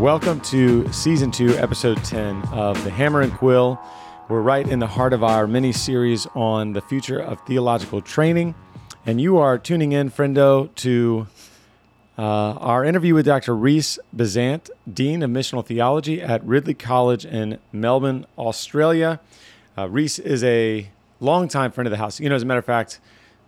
[0.00, 3.78] Welcome to season two, episode 10 of The Hammer and Quill.
[4.30, 8.54] We're right in the heart of our mini series on the future of theological training.
[9.04, 11.26] And you are tuning in, friendo, to
[12.16, 13.54] uh, our interview with Dr.
[13.54, 19.20] Rhys Bezzant, Dean of Missional Theology at Ridley College in Melbourne, Australia.
[19.76, 20.88] Uh, Rhys is a
[21.20, 22.18] longtime friend of the house.
[22.18, 23.00] You know, as a matter of fact,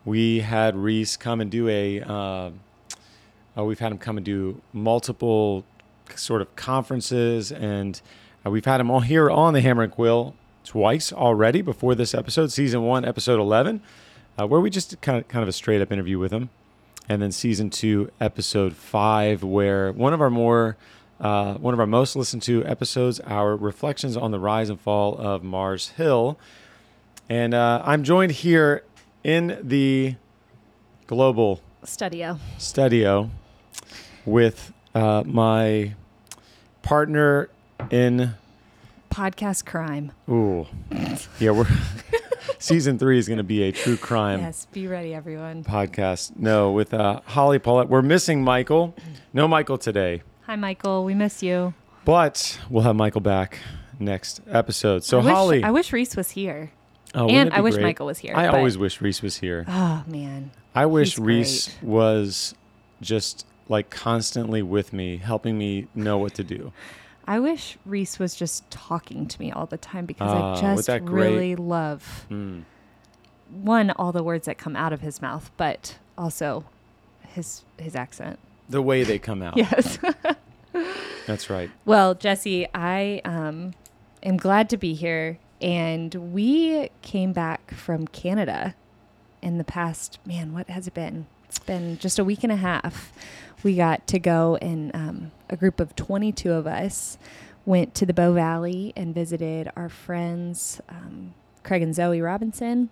[0.05, 2.51] we had Rhys come and do a, uh,
[3.57, 5.65] uh, we've had him come and do multiple
[6.17, 8.01] sort of conferences, and
[8.45, 10.35] uh, we've had him all here on the Hammer and Quill
[10.65, 13.83] twice already before this episode, season one, episode 11,
[14.39, 16.51] uh, where we just did kind of, kind of a straight up interview with him.
[17.09, 20.77] And then season two, episode five, where one of our more
[21.21, 25.17] uh, one of our most listened to episodes, our reflections on the rise and fall
[25.17, 26.37] of Mars Hill.
[27.29, 28.83] And uh, I'm joined here
[29.23, 30.17] in the
[31.07, 32.39] global Studio.
[32.59, 33.31] studio
[34.27, 35.95] with uh, my
[36.83, 37.49] partner
[37.91, 38.35] in
[39.11, 40.13] Podcast crime.
[40.29, 40.67] ooh
[41.39, 41.67] yeah we're
[42.59, 45.65] season three is going to be a true crime Yes, be ready, everyone.
[45.65, 48.95] podcast no with uh, holly paulette we're missing michael
[49.35, 51.05] no michael today Hi, Michael.
[51.05, 51.73] We miss you.
[52.05, 53.59] but we'll have michael back
[54.01, 56.71] next episode so I wish, holly I wish Rhys was here.
[57.15, 57.83] oh, and I wish great?
[57.85, 60.51] Michael was here, i but- always wish rhys was here Oh man.
[60.75, 61.83] i wish he's rhys great.
[61.91, 62.55] was
[63.03, 66.73] just like constantly with me helping me know what to do
[67.27, 70.87] I wish Rhys was just talking to me all the time because Ah, I just
[70.89, 72.61] that great- really love Hmm.
[73.51, 76.65] one all the words that come out of his mouth, but also
[77.35, 78.39] his his accent.
[78.69, 79.99] the way they come out Yes.
[81.27, 83.75] that's right Well, Jesse, I um,
[84.23, 85.39] am glad to be here.
[85.61, 88.75] And we came back from Canada
[89.41, 91.27] in the past, man, what has it been?
[91.45, 93.13] It's been just a week and a half.
[93.63, 97.19] We got to go and um, a group of 22 of us
[97.65, 102.91] went to the Bow Valley and visited our friends, um, Craig and Zoe Robinson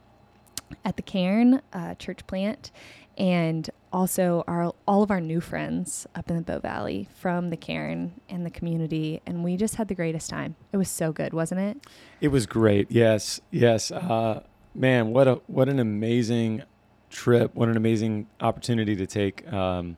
[0.85, 2.71] at the Cairn uh, church plant,
[3.19, 7.57] and also our all of our new friends up in the Bow Valley from the
[7.57, 10.55] Cairn and the community, and we just had the greatest time.
[10.73, 11.87] It was so good, wasn't it?
[12.21, 12.91] It was great.
[12.91, 13.91] Yes, yes.
[13.91, 14.43] Uh,
[14.75, 16.63] man, what a what an amazing
[17.11, 17.55] trip!
[17.55, 19.97] What an amazing opportunity to take um,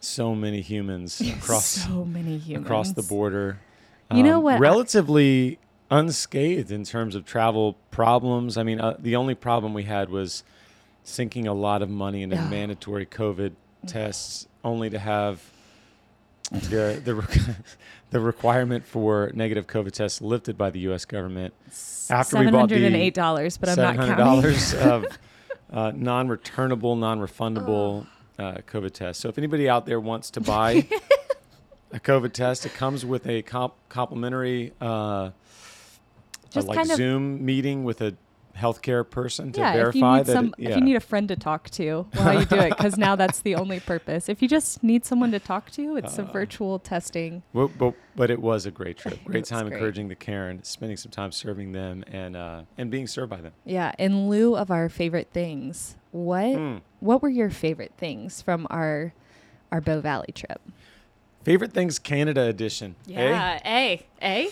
[0.00, 3.58] so many humans across so many humans across the border.
[4.10, 5.58] You know Um, what I- Relatively
[5.90, 8.56] unscathed in terms of travel problems.
[8.56, 10.44] I mean, uh, the only problem we had was
[11.02, 12.48] sinking a lot of money into Yeah.
[12.48, 13.52] mandatory COVID
[13.86, 15.40] tests, only to have
[16.50, 17.54] the the re-
[18.10, 21.04] the requirement for negative COVID tests lifted by the U.S.
[21.04, 21.52] government
[22.10, 24.16] after we Seven bought the hundred and eight dollars, but I'm not counting.
[24.16, 25.04] dollars of
[25.72, 28.06] uh, non-returnable, non-refundable
[28.38, 29.20] uh, COVID test.
[29.20, 30.86] So if anybody out there wants to buy
[31.92, 35.30] a COVID test, it comes with a comp- complimentary uh,
[36.50, 38.16] Just like kind of- Zoom meeting with a
[38.56, 40.32] healthcare person to yeah, if you verify need that.
[40.32, 40.68] some, it- yeah.
[40.70, 43.40] if you need a friend to talk to while you do it, because now that's
[43.42, 44.28] the only purpose.
[44.28, 47.44] If you just need someone to talk to, it's a Uh, virtual testing.
[47.52, 49.22] Well, but, but it was a great trip.
[49.24, 49.74] Great time great.
[49.74, 53.52] encouraging the Cairn, spending some time serving them, and uh, and being served by them.
[53.64, 56.80] Yeah, in lieu of our favorite things, what Mm.
[57.00, 59.12] what were your favorite things from our
[59.72, 60.60] our Bow Valley trip?
[61.44, 62.96] Favorite things Canada edition.
[63.06, 64.48] Yeah, a a.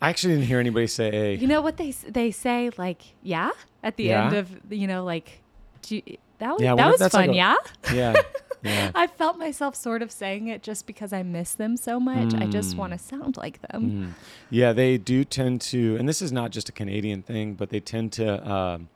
[0.00, 1.34] I actually didn't hear anybody say a.
[1.36, 3.50] You know what they they say like yeah
[3.82, 4.26] at the Yeah?
[4.26, 5.40] end of you know like
[5.82, 7.54] do you- that was Yeah, that was that's like fun a- yeah.
[7.94, 8.14] yeah,
[8.62, 8.90] yeah.
[8.94, 12.34] I felt myself sort of saying it just because I miss them so much.
[12.34, 12.78] I just Mm.
[12.78, 13.90] want to sound like them.
[13.90, 14.12] Mm.
[14.50, 17.80] Yeah, they do tend to, and this is not just a Canadian thing, but they
[17.80, 18.88] tend to, um,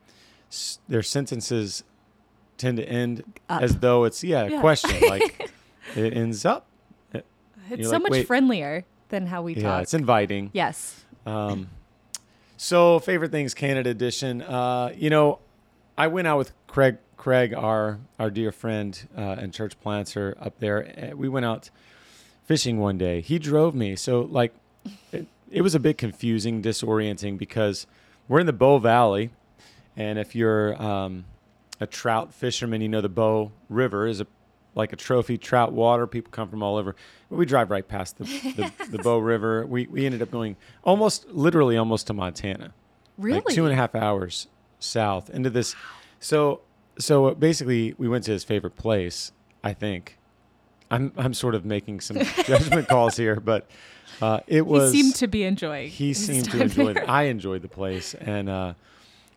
[0.51, 1.85] s- their sentences
[2.59, 3.63] tend to end Up.
[3.63, 4.61] as though it's, yeah, a Yeah.
[4.61, 4.91] question.
[5.09, 5.51] Like
[5.97, 6.67] it ends up.
[7.13, 7.25] It's
[7.83, 9.83] You're so much friendlier than how we yeah, talk.
[9.85, 10.51] it's inviting.
[10.53, 11.05] yes.
[11.25, 11.69] Um,
[12.57, 14.43] so favorite things Canada edition.
[14.43, 15.39] Uh, you know,
[15.97, 16.99] I went out with Craig.
[17.17, 21.11] Craig, our our dear friend uh, and church planter up there.
[21.13, 21.69] Uh, We went out
[22.45, 23.21] fishing one day.
[23.21, 23.95] He drove me.
[23.95, 24.55] So like,
[25.13, 27.87] it, it was a bit confusing, disorienting because
[28.27, 29.31] we're in the Bow Valley,
[29.97, 31.25] and if you're um,
[31.81, 34.27] a trout fisherman, you know the Bow River is a
[34.75, 36.07] like a trophy trout water.
[36.07, 36.95] People come from all over.
[37.29, 38.25] We drive right past the,
[38.79, 39.67] the, the Bow River.
[39.67, 42.73] We, we ended up going almost, literally almost to Montana.
[43.19, 43.41] Really?
[43.41, 44.47] Like two and a half hours
[44.79, 45.75] south into this.
[46.19, 46.61] So,
[46.99, 49.33] so basically we went to his favorite place,
[49.63, 50.19] I think.
[50.91, 53.69] I'm, I'm sort of making some judgment calls here, but
[54.21, 54.93] uh, it was.
[54.93, 55.89] he seemed to be enjoying.
[55.89, 56.95] He seemed to enjoy.
[56.95, 58.75] The, I enjoyed the place, and uh,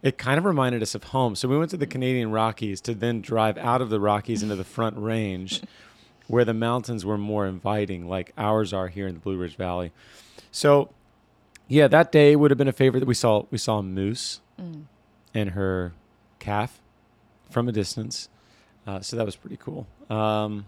[0.03, 1.35] it kind of reminded us of home.
[1.35, 4.55] So we went to the Canadian Rockies to then drive out of the Rockies into
[4.55, 5.61] the Front Range,
[6.27, 9.91] where the mountains were more inviting, like ours are here in the Blue Ridge Valley.
[10.51, 10.89] So,
[11.67, 12.99] yeah, that day would have been a favorite.
[12.99, 14.83] That we saw we saw a moose Mm.
[15.33, 15.93] and her
[16.37, 16.79] calf
[17.49, 18.29] from a distance,
[18.85, 19.87] uh, so that was pretty cool.
[20.09, 20.65] Um,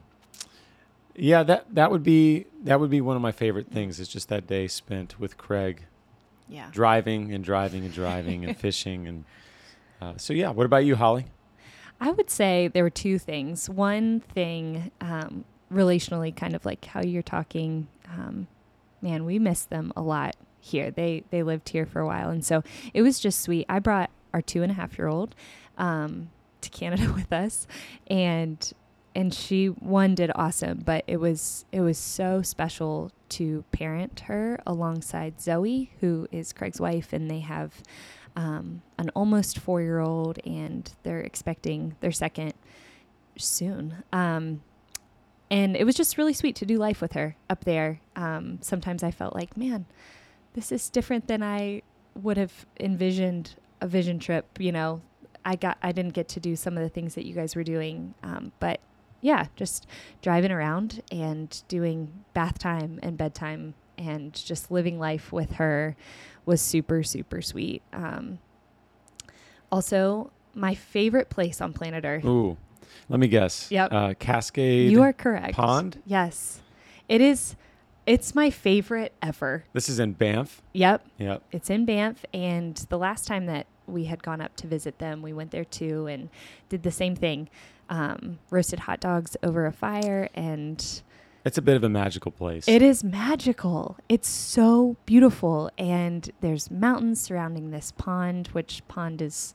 [1.16, 4.00] yeah, that that would be that would be one of my favorite things.
[4.00, 5.84] Is just that day spent with Craig,
[6.48, 6.70] Yeah.
[6.72, 9.26] driving and driving and driving and fishing and.
[10.02, 11.26] Uh, so yeah, what about you, Holly?
[12.02, 13.70] I would say there were two things.
[13.70, 17.88] One thing, um, relationally, kind of like how you're talking.
[18.12, 18.48] Um,
[19.02, 20.92] man, we miss them a lot here.
[20.92, 22.64] They they lived here for a while, and so
[22.94, 23.66] it was just sweet.
[23.70, 25.34] I brought our two and a half year old
[25.78, 26.30] um,
[26.62, 27.68] to Canada with us,
[28.08, 28.72] and
[29.16, 30.82] and she one did awesome.
[30.86, 36.82] But it was it was so special to parent her alongside Zoe, who is Craig's
[36.82, 37.82] wife, and they have
[38.36, 42.54] um, an almost four year old, and they're expecting their second
[43.38, 44.04] soon.
[44.12, 44.62] Um,
[45.50, 48.02] and it was just really sweet to do life with her up there.
[48.16, 49.86] Um, sometimes I felt like, man,
[50.54, 51.84] this is different than I
[52.16, 54.46] would have envisioned a vision trip.
[54.60, 55.02] You know,
[55.46, 57.64] I got I didn't get to do some of the things that you guys were
[57.64, 58.80] doing, um, but
[59.22, 59.88] yeah, just
[60.22, 65.96] driving around and doing bath time and bedtime and just living life with her
[66.46, 67.82] was super super sweet.
[67.94, 68.40] Um,
[69.72, 72.26] also, my favorite place on planet Earth.
[72.26, 72.58] Ooh,
[73.10, 73.72] let me guess.
[73.72, 73.92] Yep.
[73.92, 74.92] Uh, Cascade.
[74.92, 75.54] You are correct.
[75.56, 76.02] Pond?
[76.06, 76.62] Yes,
[77.10, 77.56] it is.
[78.06, 79.64] It's my favorite ever.
[79.74, 80.62] This is in Banff.
[80.74, 81.42] Yep, Yep.
[81.52, 85.22] it's in Banff, and the last time that we had gone up to visit them,
[85.24, 86.30] we went there too and
[86.70, 87.50] did the same thing.
[87.90, 90.84] Um, roasted hot dogs over a fire, and
[91.44, 92.68] It's a bit of a magical place.
[92.68, 93.98] it is magical.
[94.10, 99.54] It's so beautiful, and there's mountains surrounding this pond, which pond is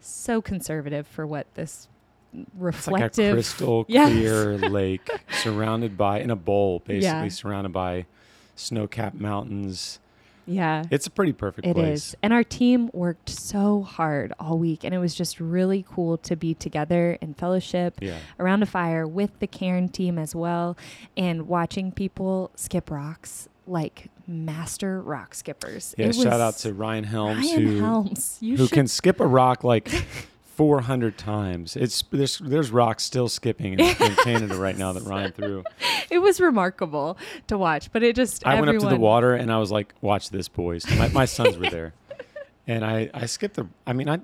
[0.00, 1.88] so conservative for what this
[2.32, 4.12] It's like a reflective crystal Yes.
[4.12, 5.08] clear lake
[5.42, 7.28] surrounded by in a bowl, basically Yeah.
[7.28, 8.06] surrounded by
[8.54, 9.98] snow-capped mountains.
[10.46, 10.84] Yeah.
[10.90, 12.08] It's a pretty perfect It place.
[12.08, 12.16] is.
[12.22, 14.84] And our team worked so hard all week.
[14.84, 18.18] And it was just really cool to be together in fellowship Yeah.
[18.38, 20.76] around a fire with the Cairn team as well
[21.16, 25.94] and watching people skip rocks like master rock skippers.
[25.96, 26.06] Yeah.
[26.08, 28.38] It Shout out to Ryan Helms Ryan who Helms.
[28.40, 29.90] You who should can skip a rock like
[30.56, 31.76] 400 times.
[31.76, 35.64] It's there's there's rocks still skipping in, in Canada right now that Ryan threw.
[36.10, 37.18] it was remarkable
[37.48, 39.94] to watch, but it just I went up to the water and I was like,
[40.00, 41.94] "Watch this, boys." My, my sons were there,
[42.66, 43.66] and I I skipped the.
[43.86, 44.20] I mean, I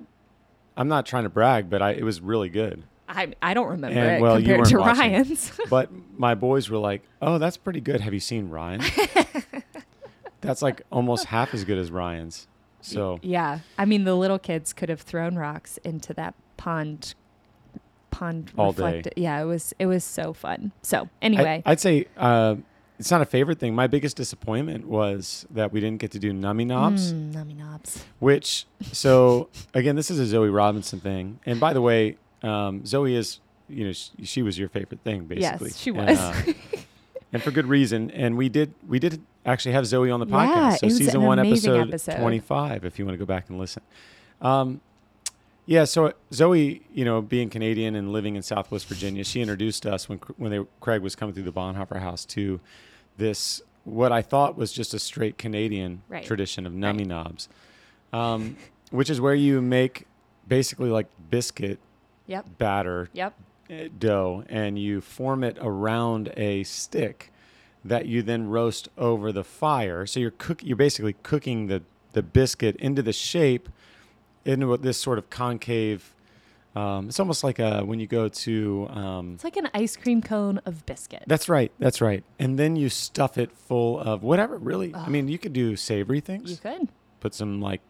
[0.77, 2.83] I'm not trying to brag, but I it was really good.
[3.09, 5.11] I, I don't remember And, it well, you compared to watching.
[5.11, 5.51] Ryan's.
[5.69, 7.99] But my boys were like, "Oh, that's pretty good.
[7.99, 8.81] Have you seen Ryan?"
[10.41, 12.47] that's like almost half as good as Ryan's.
[12.81, 13.59] So Yeah.
[13.77, 17.15] I mean, the little kids could have thrown rocks into that pond.
[18.09, 19.03] Pond All day.
[19.15, 20.73] Yeah, it was it was so fun.
[20.81, 22.55] So anyway, I'd say uh,
[22.99, 23.73] it's not a favorite thing.
[23.73, 27.13] My biggest disappointment was that we didn't get to do nummy knobs.
[27.13, 28.03] Mm, nummy knobs.
[28.19, 31.39] Which, so again, this is a Zoe Robinson thing.
[31.45, 33.39] And by the way, um, Zoe is,
[33.69, 35.69] you know, she, she was your favorite thing, basically.
[35.69, 36.19] Yes, she And, was.
[36.19, 36.43] uh,
[37.33, 38.11] and for good reason.
[38.11, 40.71] And we did, we did actually have Zoe on the Yeah, podcast.
[40.79, 42.17] So it was season one, episode, episode.
[42.19, 43.81] 25, if you want to go back and listen.
[44.41, 44.81] Um,
[45.65, 50.09] yeah, so Zoe, you know, being Canadian and living in Southwest Virginia, she introduced us
[50.09, 52.59] when when they, Craig was coming through the Bonhoeffer House to
[53.17, 56.23] this what I thought was just a straight Canadian Right.
[56.23, 57.07] tradition of nummy Right.
[57.07, 57.49] knobs,
[58.13, 58.57] um,
[58.91, 60.05] which is where you make
[60.47, 61.79] basically like biscuit
[62.27, 62.57] Yep.
[62.57, 63.33] batter Yep.
[63.69, 67.31] uh, dough and you form it around a stick
[67.83, 70.05] that you then roast over the fire.
[70.05, 71.81] So you're cook you're basically cooking the
[72.13, 73.69] the biscuit into the shape
[74.45, 76.13] into this sort of concave.
[76.75, 78.87] Um, it's almost like a when you go to.
[78.89, 81.23] Um, It's like an ice cream cone of biscuit.
[81.27, 81.71] that's right.
[81.79, 82.23] That's right.
[82.39, 84.57] And then you stuff it full of whatever.
[84.57, 86.49] Really, I mean, you could do savory things.
[86.51, 86.87] you could
[87.19, 87.81] Put some like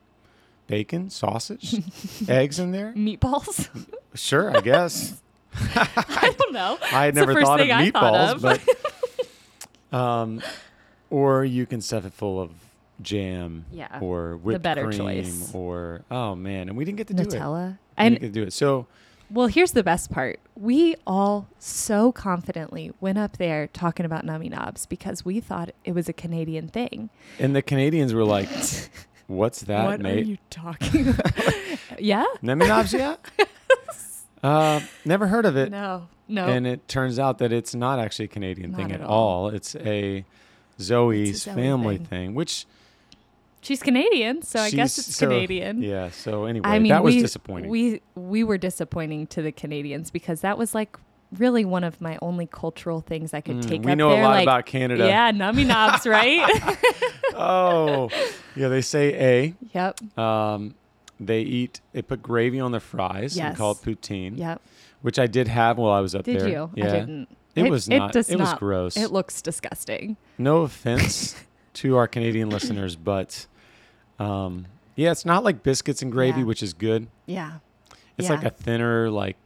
[0.67, 1.75] bacon, sausage,
[2.27, 2.91] eggs in there.
[2.98, 3.69] meatballs.
[4.15, 5.21] Sure, I guess.
[5.55, 6.77] I don't know.
[6.91, 8.41] I had It's never thought of I thought meatballs, of.
[8.41, 8.62] but
[9.91, 10.41] um,
[11.10, 12.51] or you can stuff it full of
[13.01, 15.51] jam, Yeah, or whipped better cream, choice.
[15.53, 17.29] or oh man, and we didn't get to do it.
[17.29, 17.69] Nutella.
[17.71, 18.53] We And didn't get to do it.
[18.53, 18.88] So
[19.29, 20.39] well, here's the best part.
[20.55, 25.93] We all so confidently went up there talking about nummy knobs because we thought it
[25.93, 27.10] was a Canadian thing.
[27.39, 28.50] and the Canadians were like,
[29.27, 30.17] "What's that, what mate?
[30.19, 31.31] are you talking about?
[32.00, 32.25] yeah?
[32.43, 33.19] Nummy knobs yet?
[34.43, 36.07] uh, never heard of it." No.
[36.27, 36.45] No.
[36.48, 39.45] And it turns out that it's not actually a Canadian Not thing at at all.
[39.45, 39.50] all.
[39.50, 40.24] It's a
[40.79, 42.05] Zoe's Zoe family thing.
[42.07, 42.33] thing.
[42.36, 42.65] which
[43.63, 45.83] She's Canadian, so I guess it's so- Canadian.
[45.83, 46.10] Yeah.
[46.10, 47.69] So anyway, I mean, that was we, disappointing.
[47.69, 50.98] We we were disappointing to the Canadians because that was like
[51.38, 54.21] really one of my only cultural things I could Mm, take we know there.
[54.21, 55.05] a lot like, about Canada.
[55.05, 56.77] Yeah, nummy knobs, right?
[57.33, 58.10] Oh,
[58.55, 58.67] yeah.
[58.67, 59.53] They say a.
[59.74, 60.17] yep.
[60.17, 60.75] Um,
[61.21, 61.79] they eat.
[61.93, 63.57] They put gravy on the fries and Yes.
[63.57, 64.37] call it poutine.
[64.37, 64.61] Yep.
[65.01, 66.49] Which I did have while I was up Did there.
[66.49, 66.69] you?
[66.75, 66.85] Yeah.
[66.87, 67.27] I didn't.
[67.55, 68.11] It, was not.
[68.13, 68.97] does It was not- gross.
[68.97, 70.17] It looks disgusting.
[70.37, 71.35] no offense
[71.75, 73.45] to our Canadian listeners, but
[74.19, 76.45] um, yeah, it's not like biscuits and gravy, Yeah.
[76.45, 77.07] which is good.
[77.25, 77.59] Yeah.
[78.17, 78.35] It's Yeah.
[78.35, 79.37] like a thinner, like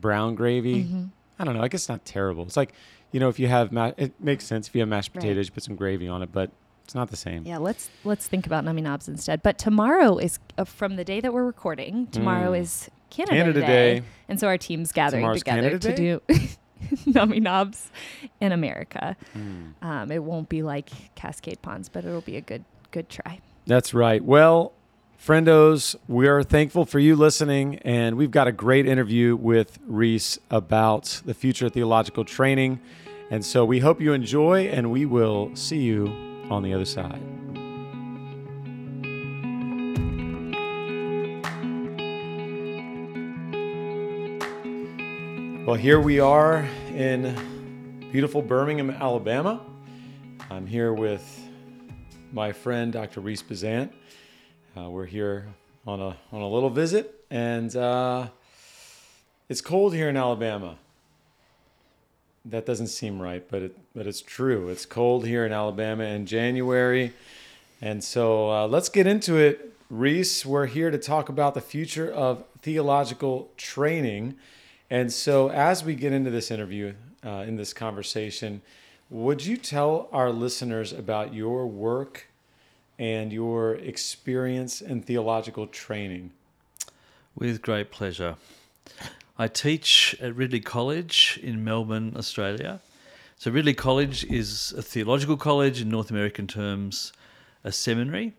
[0.00, 0.84] brown gravy.
[0.84, 1.10] Mhm.
[1.38, 1.62] I don't know.
[1.62, 2.44] I guess it's not terrible.
[2.44, 2.72] It's like,
[3.12, 5.20] you know, if you have, ma- it makes sense if you have mashed Right.
[5.22, 6.50] potatoes, you put some gravy on it, but
[6.90, 7.46] it's not the same.
[7.46, 9.44] Yeah, let's let's think about nummy knobs instead.
[9.44, 12.08] But tomorrow is uh, from the day that we're recording.
[12.08, 12.58] Tomorrow Mm.
[12.62, 13.66] is Canada, Canada Day.
[14.00, 14.02] Day.
[14.28, 16.20] and so our team's gathering Tomorrow's together Canada to do
[17.12, 17.92] nummy knobs
[18.40, 19.16] in America.
[19.38, 19.74] Mm.
[19.82, 23.38] Um, it won't be like Cascade Ponds, but it'll be a good good try.
[23.68, 24.24] That's right.
[24.24, 24.72] Well,
[25.24, 30.40] friendos, we are thankful for you listening, and we've got a great interview with Rhys
[30.50, 32.80] about the future of theological training.
[33.30, 37.20] And so we hope you enjoy, and we will see you on the other side.
[45.66, 46.66] Well, here we are
[46.96, 49.60] in beautiful Birmingham, Alabama.
[50.50, 51.48] I'm here with
[52.32, 53.20] my friend Dr.
[53.20, 53.92] Rhys Bezzant.
[54.76, 55.46] Uh, we're here
[55.86, 58.28] on a on a little visit, and uh,
[59.48, 60.76] it's cold here in Alabama.
[62.44, 64.68] That doesn't seem right, but it but it's true.
[64.68, 67.12] It's cold here in Alabama in January,
[67.82, 69.74] and so uh, let's get into it.
[69.90, 74.36] Rhys, we're here to talk about the future of theological training,
[74.88, 76.94] and so as we get into this interview,
[77.24, 78.62] uh, in this conversation,
[79.10, 82.28] would you tell our listeners about your work
[82.98, 86.30] and your experience in theological training?
[87.34, 88.36] With great pleasure.
[89.40, 92.82] I teach at Ridley College in Melbourne, Australia.
[93.38, 97.14] So, Ridley College is a theological college, in North American terms,
[97.64, 98.34] a seminary,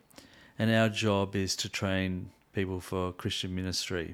[0.59, 4.13] and our job is to train people for Christian ministry.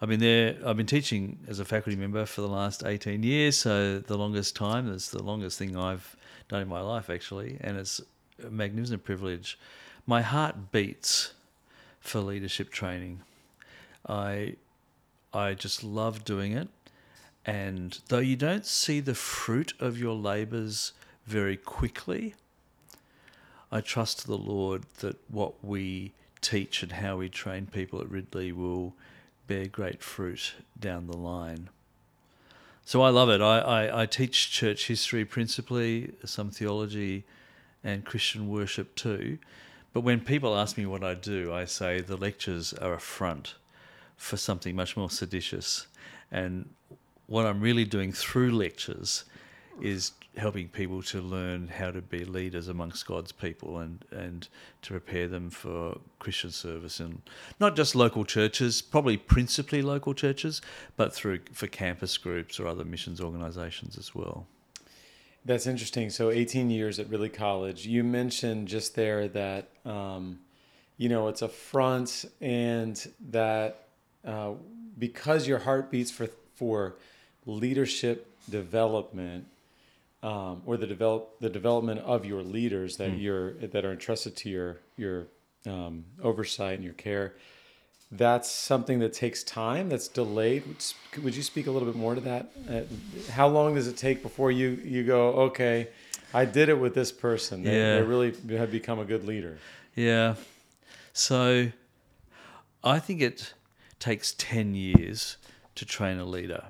[0.00, 3.58] I've been there, I've been teaching as a faculty member for the last 18 years,
[3.58, 6.16] so the longest time, it's the longest thing I've
[6.48, 8.00] done in my life, actually, and it's
[8.42, 9.58] a magnificent privilege.
[10.06, 11.34] My heart beats
[12.00, 13.20] for leadership training.
[14.08, 14.54] I
[15.32, 16.68] I just love doing it.
[17.46, 20.92] And though you don't see the fruit of your labors
[21.26, 22.34] very quickly,
[23.72, 28.52] I trust the Lord that what we teach and how we train people at Ridley
[28.52, 28.94] will
[29.46, 31.70] bear great fruit down the line.
[32.84, 33.40] So I love it.
[33.40, 37.24] I, I, I teach church history principally, some theology,
[37.84, 39.38] and Christian worship too.
[39.92, 43.54] But when people ask me what I do, I say the lectures are a front
[44.20, 45.86] for something much more seditious.
[46.30, 46.68] And
[47.26, 49.24] what I'm really doing through lectures
[49.80, 54.46] is helping people to learn how to be leaders amongst God's people and, and
[54.82, 57.22] to prepare them for Christian service and
[57.58, 60.60] not just local churches, probably principally local churches,
[60.96, 64.46] but through for campus groups or other missions organizations as well.
[65.46, 66.10] That's interesting.
[66.10, 67.86] So, 18 years at Ridley College.
[67.86, 70.40] You mentioned just there that, um,
[70.98, 73.86] you know, it's a front and that
[74.24, 74.52] uh,
[74.98, 76.94] because your heart beats for, for
[77.46, 79.46] leadership development
[80.22, 84.50] um, or the develop the development of your leaders that you're that are entrusted to
[84.50, 85.26] your your
[85.66, 87.34] um, oversight and your care,
[88.12, 89.88] that's something that takes time.
[89.88, 90.64] That's delayed.
[90.66, 92.52] Would Would you speak a little bit more to that?
[92.68, 92.82] Uh,
[93.32, 95.28] how long does it take before you you go?
[95.48, 95.88] Okay,
[96.34, 97.62] I did it with this person.
[97.62, 97.94] They, Yeah.
[97.96, 99.58] they really have become a good leader.
[99.94, 100.34] Yeah.
[101.12, 101.70] So
[102.84, 103.54] I think it
[104.00, 105.36] takes 10 years
[105.76, 106.64] to train a leader.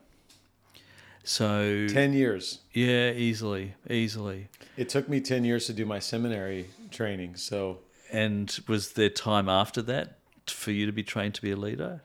[1.24, 2.60] So, Ten years.
[2.72, 4.48] yeah, easily, easily.
[4.76, 7.36] It took me ten years to do my seminary training.
[7.36, 11.56] So And was there time after that for you to be trained to be a
[11.56, 12.00] leader?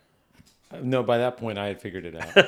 [0.82, 2.34] No, by that point I had figured it out.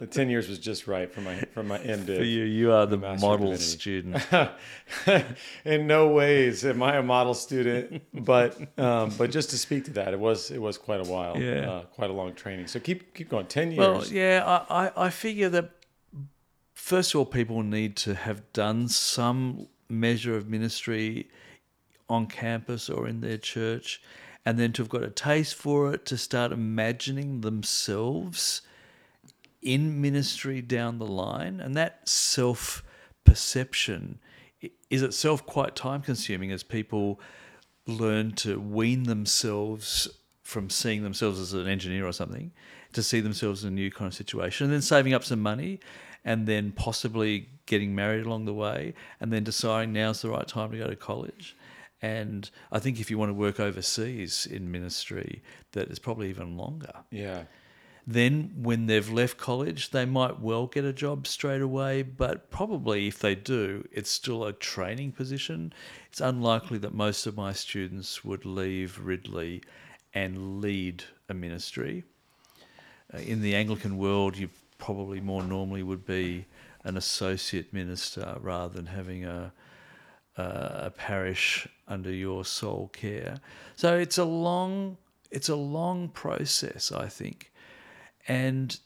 [0.00, 2.18] the ten years was just right for my for my MDiv.
[2.18, 4.22] For you, you are the model student.
[5.64, 9.90] in no ways am I a model student, but um, but just to speak to
[9.92, 11.70] that, it was it was quite a while, Yeah.
[11.70, 12.66] uh, quite a long training.
[12.66, 13.46] So keep keep going.
[13.46, 13.78] Ten years.
[13.78, 15.70] Well, yeah, I, I, I figure that
[16.74, 21.28] first of all, people need to have done some measure of ministry
[22.08, 24.02] on campus or in their church,
[24.44, 28.62] and then to have got a taste for it, to start imagining themselves
[29.60, 31.60] in ministry down the line.
[31.60, 32.82] And that self
[33.24, 34.18] perception
[34.90, 37.20] is itself quite time consuming as people
[37.86, 40.08] learn to wean themselves
[40.42, 42.52] from seeing themselves as an engineer or something
[42.92, 45.80] to see themselves in a new kind of situation and then saving up some money
[46.24, 50.70] and then possibly getting married along the way and then deciding now's the right time
[50.70, 51.56] to go to college.
[52.02, 55.40] And I think if you want to work overseas in ministry,
[55.70, 56.92] that is probably even longer.
[57.10, 57.44] Yeah.
[58.04, 63.06] Then, when they've left college, they might well get a job straight away, but probably
[63.06, 65.72] if they do, it's still a training position.
[66.08, 69.62] It's unlikely that most of my students would leave Ridley
[70.12, 72.02] and lead a ministry.
[73.14, 76.46] Uh, in the Anglican world, you probably more normally would be
[76.82, 79.52] an associate minister rather than having a
[80.36, 83.36] Uh, a parish under your sole care.
[83.76, 84.96] So it's a long
[85.30, 87.52] it's a long process, I think.
[88.28, 88.78] And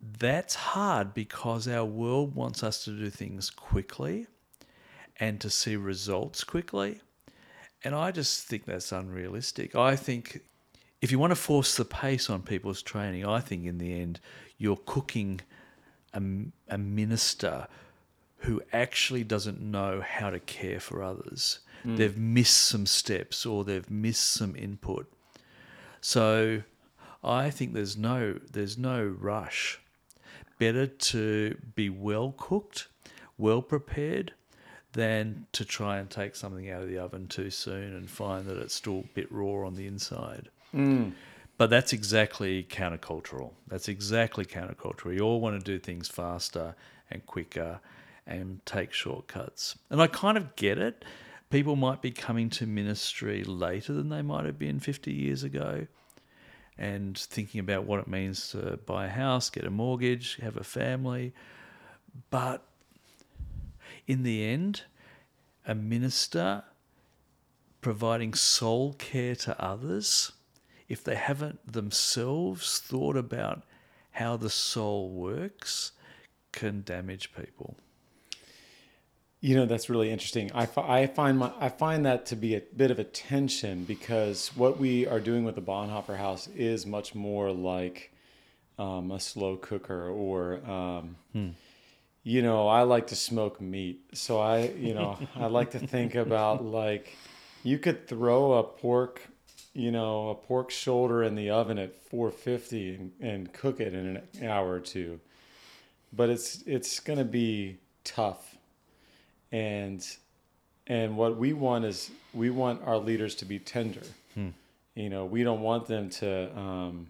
[0.00, 4.26] that's hard because our world wants us to do things quickly
[5.18, 7.00] and to see results quickly.
[7.84, 9.74] And I just think that's unrealistic.
[9.74, 10.40] I think
[11.00, 14.20] if you want to force the pace on people's training, I think in the end
[14.56, 15.40] you're cooking
[16.14, 16.22] a,
[16.68, 17.66] a minister
[18.38, 21.60] who actually doesn't know how to care for others.
[21.84, 21.96] Mm.
[21.96, 25.10] They've missed some steps or they've missed some input.
[26.00, 26.62] So
[27.22, 29.80] I think there's no there's no rush.
[30.58, 32.88] Better to be well cooked,
[33.36, 34.32] well prepared,
[34.92, 38.58] than to try and take something out of the oven too soon and find that
[38.58, 40.48] it's still a bit raw on the inside.
[40.74, 41.12] Mm.
[41.56, 43.52] But that's exactly countercultural.
[43.66, 45.14] That's exactly countercultural.
[45.14, 46.76] You all want to do things faster
[47.10, 47.80] and quicker
[48.28, 49.76] and take shortcuts.
[49.90, 51.04] And I kind of get it.
[51.50, 55.86] People might be coming to ministry later than they might have been 50 years ago
[56.76, 60.62] and thinking about what it means to buy a house, get a mortgage, have a
[60.62, 61.32] family.
[62.30, 62.62] But
[64.06, 64.82] in the end,
[65.66, 66.64] a minister
[67.80, 70.32] providing soul care to others,
[70.88, 73.62] if they haven't themselves thought about
[74.12, 75.92] how the soul works,
[76.52, 77.76] can damage people.
[79.40, 80.50] You know that's really interesting.
[80.52, 84.48] I, I find my I find that to be a bit of a tension because
[84.56, 88.12] what we are doing with the Bonhoeffer House is much more like
[88.80, 91.48] um, a slow cooker or um, hmm.
[92.24, 96.16] you know I like to smoke meat, so I you know I like to think
[96.16, 97.16] about like
[97.62, 99.22] you could throw a pork
[99.72, 104.16] you know a pork shoulder in the oven at 450 and, and cook it in
[104.16, 105.20] an hour or two,
[106.12, 108.57] but it's it's gonna be tough
[109.52, 110.04] and
[110.86, 114.02] and what we want is we want our leaders to be tender.
[114.34, 114.48] Hmm.
[114.94, 117.08] You know, we don't want them to um,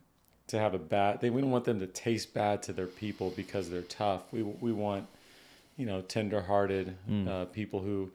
[0.48, 1.20] to have a bad.
[1.20, 4.22] They, we don't want them to taste bad to their people because they're tough.
[4.32, 5.06] We we want
[5.76, 7.28] you know tender-hearted hmm.
[7.28, 8.10] uh, people who.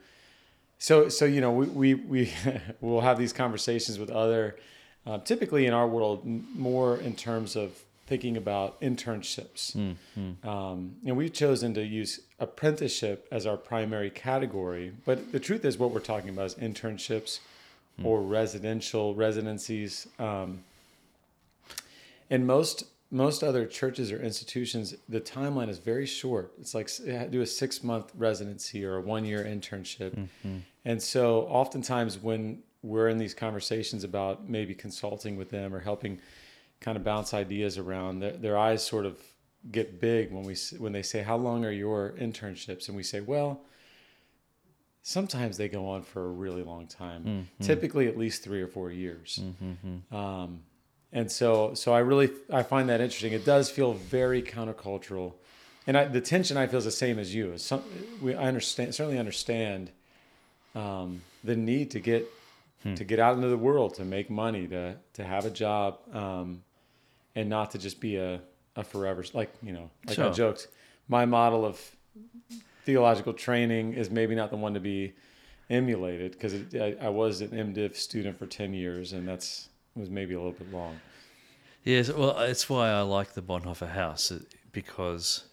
[0.79, 2.33] So so you know we we we
[2.81, 4.57] will have these conversations with other.
[5.05, 9.75] Uh, typically in our world, more in terms of thinking about internships.
[9.75, 14.93] Mm, Um, and we've chosen to use apprenticeship as our primary category.
[15.05, 17.39] But the truth is, what we're talking about is internships
[17.99, 18.05] mm.
[18.05, 20.07] or residential residencies.
[20.19, 20.63] Um,
[22.29, 26.51] and most most other churches or institutions, the timeline is very short.
[26.59, 26.89] It's like
[27.29, 30.15] do a six month residency or a one year internship.
[30.15, 30.57] Mm-hmm.
[30.83, 36.19] And so, oftentimes, when we're in these conversations about maybe consulting with them or helping
[36.83, 39.17] kind of bounce ideas around, their, their eyes sort of
[39.71, 43.21] get big when we when they say, "How long are your internships?" And we say,
[43.21, 43.61] "Well."
[45.05, 47.61] Sometimes they go on for a really long time, mm-hmm.
[47.61, 49.41] typically at least three or four years.
[49.43, 50.15] Mm-hmm.
[50.15, 50.61] Um,
[51.13, 53.33] and so, so I really I find that interesting.
[53.33, 55.33] It does feel very countercultural,
[55.85, 57.55] and I, the tension I feel is the same as you.
[57.57, 57.83] Some,
[58.21, 59.91] we I understand certainly understand
[60.73, 62.27] um, the need to get
[62.81, 62.95] hmm.
[62.95, 66.63] to get out into the world, to make money, to to have a job, um,
[67.35, 68.41] and not to just be a,
[68.75, 70.29] a forever like you know like sure.
[70.29, 70.67] I joked.
[71.07, 71.79] My model of
[72.85, 75.13] theological training is maybe not the one to be
[75.69, 80.33] emulated because I, I, was an MDiv student for ten years, and that's was maybe
[80.33, 80.99] a little bit long.
[81.83, 84.31] Yes, well, it's why I like the Bonhoeffer House
[84.71, 85.45] because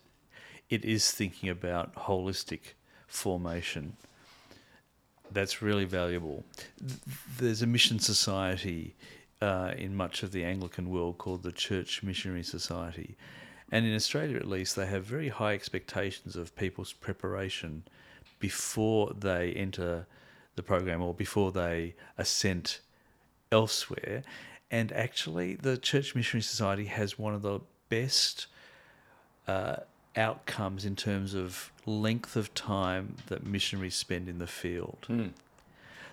[0.68, 2.74] it is thinking about holistic
[3.08, 3.96] formation.
[5.32, 6.44] That's really valuable.
[7.38, 8.94] There's a mission society
[9.40, 13.16] uh, in much of the Anglican world called the Church Missionary Society.
[13.72, 17.84] And in Australia, at least, they have very high expectations of people's preparation
[18.38, 20.06] before they enter
[20.56, 22.80] the program or before they assent
[23.52, 24.22] elsewhere.
[24.70, 28.46] And actually, the Church Missionary Society has one of the best
[29.46, 29.76] uh,
[30.16, 34.98] outcomes in terms of length of time that missionaries spend in the field.
[35.06, 35.28] Hmm.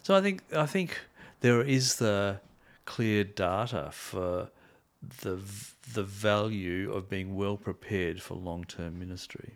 [0.03, 0.99] So I think I think
[1.41, 2.39] there is the
[2.87, 4.49] clear data for
[5.21, 5.37] the
[5.93, 9.53] the value of being well prepared for long term ministry.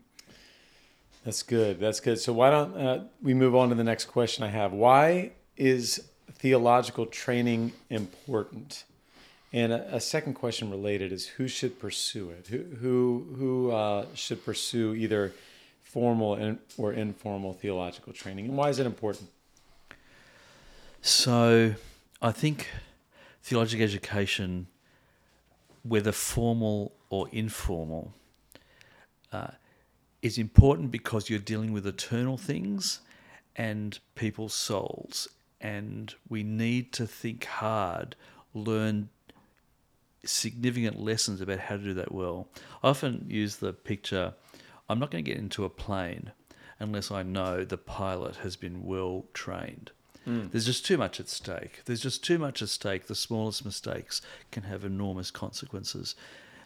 [1.26, 1.80] That's good.
[1.80, 2.20] That's good.
[2.20, 4.74] So why don't uh, we move on to the next question I have?
[4.74, 8.84] Why is theological training important?
[9.54, 12.48] And a, a second question related is who should pursue it?
[12.48, 15.34] Who who who uh, should pursue either
[15.84, 19.30] formal and, or informal theological training, and why is it important?
[21.02, 21.74] So,
[22.22, 22.68] I think
[23.44, 24.68] theological education,
[25.84, 28.14] whether formal or informal,
[29.32, 29.52] uh,
[30.22, 33.02] is important because you're dealing with eternal things
[33.56, 35.28] and people's souls.
[35.60, 38.16] And we need to think hard,
[38.54, 39.10] learn
[40.24, 42.48] significant lessons about how to do that well.
[42.84, 44.34] I often use the picture
[44.92, 46.34] I'm not going to get into a plane
[46.78, 49.92] unless I know the pilot has been well trained.
[50.28, 50.52] Mm.
[50.52, 51.82] There's just too much at stake.
[51.86, 53.08] There's just too much at stake.
[53.08, 56.16] The smallest mistakes can have enormous consequences.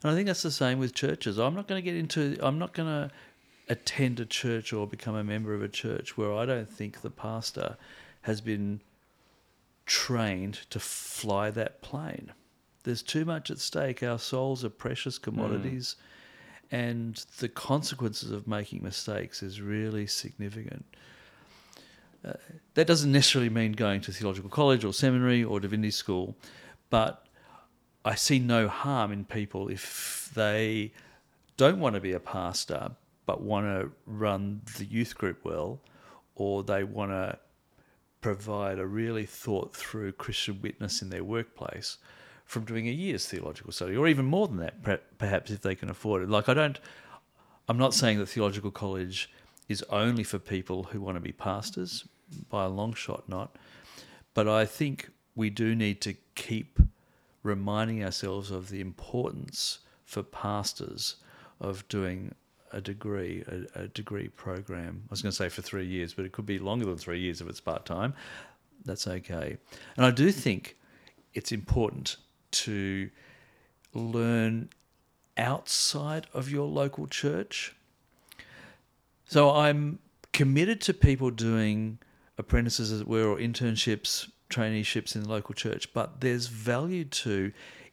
[0.04, 1.40] And I think that's the same with churches.
[1.40, 3.12] I'm not going to get into, I'm not going to
[3.70, 7.10] attend a church or become a member of a church where I don't think the
[7.10, 7.78] pastor
[8.22, 8.82] has been
[9.86, 12.32] trained to fly that plane.
[12.84, 14.04] There's too much at stake.
[14.04, 15.96] Our souls are precious commodities,
[16.72, 16.78] mm.
[16.78, 20.86] and the consequences of making mistakes is really significant.
[22.74, 26.36] That doesn't necessarily mean going to theological college or seminary or divinity school,
[26.90, 27.26] but
[28.04, 30.92] I see no harm in people if they
[31.58, 32.92] don't want to be a pastor
[33.26, 35.82] but want to run the youth group well,
[36.36, 37.38] or they want to
[38.22, 41.98] provide a really thought through Christian witness in their workplace
[42.46, 44.84] from doing a year's theological study, or even more than that,
[45.18, 46.30] perhaps if they can afford it.
[46.30, 46.80] Like, I don't,
[47.68, 49.32] I'm not saying that theological college
[49.68, 52.08] is only for people who want to be pastors,
[52.50, 53.56] by a long shot, not.
[54.34, 56.80] But I think we do need to keep
[57.44, 61.18] reminding ourselves of the importance for pastors
[61.60, 62.34] of doing
[62.72, 65.04] a degree, a, a degree program.
[65.08, 67.20] I was going to say for three years, but it could be longer than three
[67.20, 68.14] years if it's part time.
[68.84, 69.58] That's okay.
[69.96, 70.76] And I do think
[71.34, 72.18] it's important
[72.52, 73.10] to
[73.94, 74.70] learn
[75.38, 77.76] outside of your local church.
[79.26, 80.00] So I'm
[80.34, 82.00] committed to people doing
[82.38, 87.52] apprentices, as it were, or internships, traineeships in the local church, but there's value to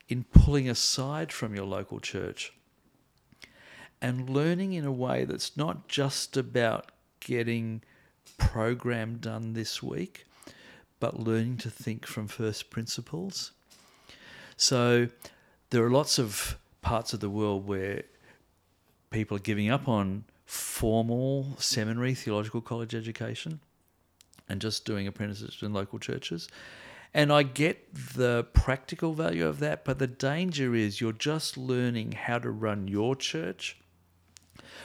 [0.09, 2.53] in pulling aside from your local church
[4.01, 7.81] and learning in a way that's not just about getting
[8.37, 10.27] program done this week,
[10.99, 13.53] but learning to think from first principles.
[14.57, 15.09] So
[15.71, 18.03] there are lots of parts of the world where
[19.11, 23.61] people are giving up on formal seminary theological college education
[24.53, 26.47] and just doing apprenticeships in local churches.
[27.15, 32.13] And I get the practical value of that, but the danger is you're just learning
[32.13, 33.79] how to run your church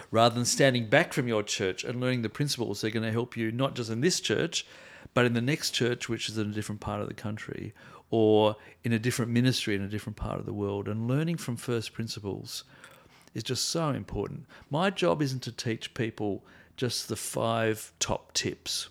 [0.09, 3.11] rather than standing back from your church and learning the principles that are going to
[3.11, 4.65] help you not just in this church,
[5.13, 7.73] but in the next church, which is in a different part of the country,
[8.09, 10.87] or in a different ministry in a different part of the world.
[10.87, 12.63] And learning from first principles
[13.33, 14.45] is just so important.
[14.69, 16.45] My job isn't to teach people
[16.77, 18.89] just the five top tips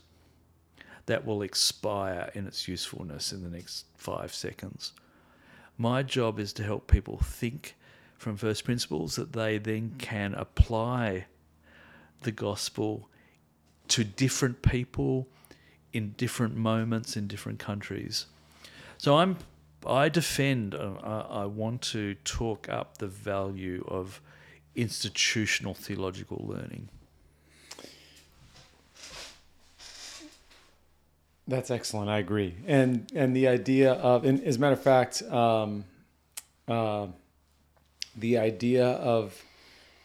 [1.07, 4.93] that will expire in its usefulness in the next five seconds.
[5.79, 7.77] My job is to help people think
[8.19, 11.27] from first principles that they then can apply
[12.23, 13.09] the gospel
[13.89, 15.29] to different people
[15.93, 18.27] in different moments in different countries.
[18.99, 19.39] So I'm
[19.87, 24.21] I defend uh, I want to talk up the value of
[24.75, 26.89] institutional theological learning.
[31.49, 32.11] That's excellent.
[32.11, 32.55] I agree.
[32.67, 35.85] And and the idea of, and as a matter of fact, um,
[36.67, 37.07] uh,
[38.17, 39.41] the idea of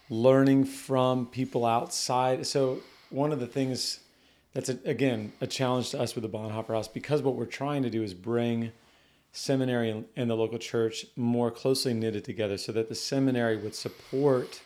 [0.10, 2.46] learning from people outside.
[2.46, 4.02] So one of the things
[4.54, 7.84] that's a, again a challenge to us with the Bonhoeffer House because what we're trying
[7.84, 8.72] to do is bring
[9.32, 14.62] seminary and the local church more closely knitted together, so that the seminary would support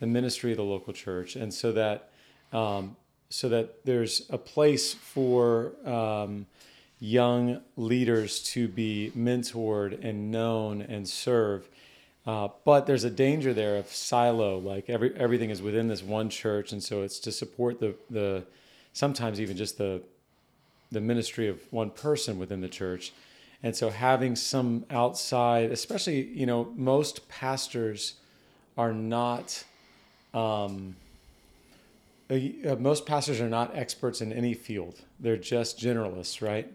[0.00, 2.10] the ministry of the local church, and so that
[2.52, 2.96] um,
[3.30, 6.46] so that there's a place for um,
[6.98, 11.66] young leaders to be mentored and known and serve
[12.26, 16.28] uh, but there's a danger there of silo, like every everything is within this one
[16.28, 18.44] church, and so it's to support the the
[18.92, 20.02] sometimes even just the
[20.92, 23.12] the ministry of one person within the church,
[23.62, 28.14] and so having some outside, especially you know most pastors
[28.76, 29.64] are not.
[30.34, 30.96] Um,
[32.30, 36.72] uh, most pastors are not experts in any field; they're just generalists, right?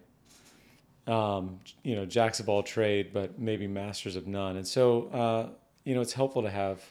[1.07, 4.57] um, you know, jacks of all trade, but maybe masters of none.
[4.57, 5.49] And so, uh,
[5.83, 6.83] you know, it's helpful to have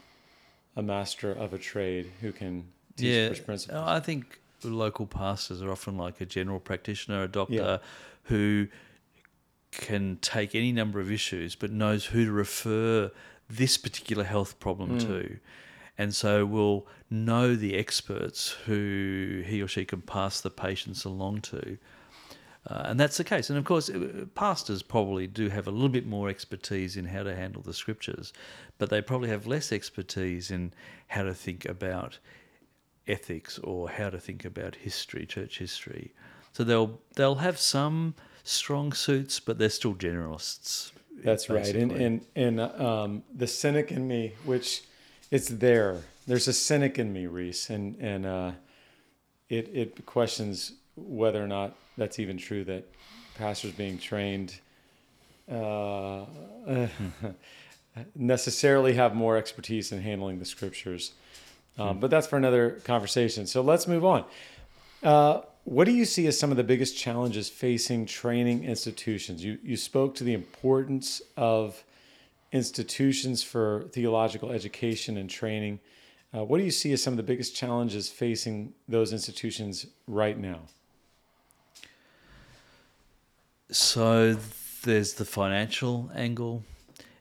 [0.76, 2.64] a master of a trade who can
[2.96, 3.76] teach yeah, first principles.
[3.84, 7.78] I think local pastors are often like a general practitioner, a doctor, Yeah.
[8.24, 8.68] who
[9.72, 13.10] can take any number of issues but knows who to refer
[13.50, 15.06] this particular health problem Mm.
[15.06, 15.38] to.
[15.96, 21.42] And so we'll know the experts who he or she can pass the patients along
[21.42, 21.78] to.
[22.66, 23.50] Uh, and that's the case.
[23.50, 27.22] And of course, uh, pastors probably do have a little bit more expertise in how
[27.22, 28.32] to handle the scriptures,
[28.78, 30.72] but they probably have less expertise in
[31.08, 32.18] how to think about
[33.06, 36.14] ethics or how to think about history, church history.
[36.52, 40.92] So they'll they'll have some strong suits, but they're still generalists.
[41.22, 41.74] That's right.
[41.74, 44.84] And and and um, the cynic in me, which
[45.34, 46.00] it's there.
[46.28, 48.52] There's a cynic in me, Rhys, and and uh,
[49.48, 52.84] it it questions whether or not that's even true that
[53.36, 54.60] pastors being trained
[55.50, 56.24] uh,
[58.14, 61.12] necessarily have more expertise in handling the scriptures.
[61.76, 63.48] Um, but that's for another conversation.
[63.48, 64.24] So let's move on.
[65.02, 69.44] Uh, what do you see as some of the biggest challenges facing training institutions?
[69.44, 71.82] You, you spoke to the importance of
[72.54, 75.80] institutions for theological education and training.
[76.32, 80.38] Uh, what do you see as some of the biggest challenges facing those institutions right
[80.38, 80.60] now?
[83.72, 84.36] So
[84.84, 86.62] there's the financial angle.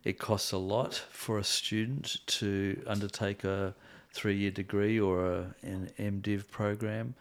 [0.03, 3.73] It costs a lot for a student to undertake a
[4.11, 7.15] three-year degree or a, an MDiv program.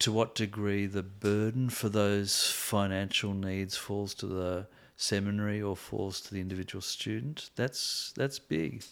[0.00, 4.66] To what degree the burden for those financial needs falls to the
[5.02, 7.50] seminary or falls to the individual student?
[7.56, 8.82] That's that's big.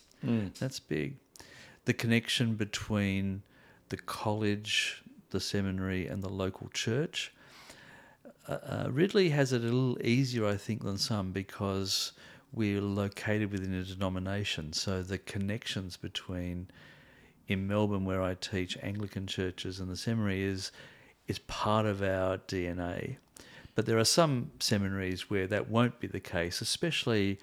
[0.58, 1.16] That's big.
[1.84, 3.42] The connection between
[3.88, 7.32] the college, the seminary, and the local church.
[8.48, 12.12] Uh, Ridley has it a little easier, I think, than some because
[12.52, 14.72] we're located within a denomination.
[14.72, 16.68] So the connections between
[17.46, 20.72] in Melbourne, where I teach Anglican churches, and the seminary is
[21.26, 23.16] is part of our DNA.
[23.74, 27.38] But there are some seminaries where that won't be the case, especially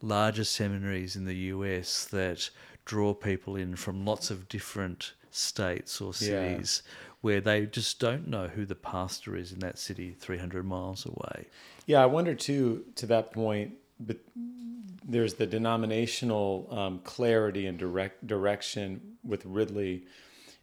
[0.00, 2.50] larger seminaries in the US that
[2.84, 6.12] draw people in from lots of different states or Yeah.
[6.12, 6.82] cities
[7.20, 11.46] where they just don't know who the pastor is in that city 300 miles away.
[11.86, 14.16] Yeah, I wonder too, to that point, but
[15.04, 20.04] there's the denominational um, clarity and direct direction with Ridley,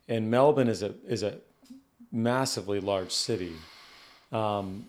[0.08, 1.38] and Melbourne is a is a
[2.12, 3.54] massively large city,
[4.32, 4.86] um,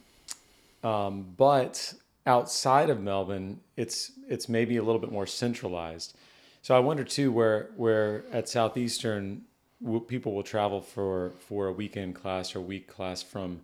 [0.83, 1.95] um, but
[2.27, 6.17] outside of Melbourne, it's it's maybe a little bit more centralized.
[6.63, 9.43] So I wonder too, where where at Southeastern,
[9.83, 13.63] w- people will travel for for a weekend class or week class from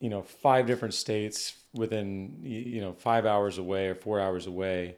[0.00, 4.96] you know five different states within you know five hours away or four hours away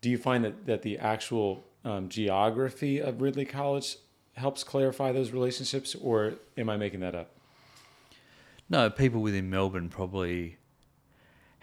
[0.00, 3.96] do you find that, that the actual um, geography of ridley college
[4.34, 7.30] helps clarify those relationships or am i making that up
[8.68, 10.56] No, people within Melbourne probably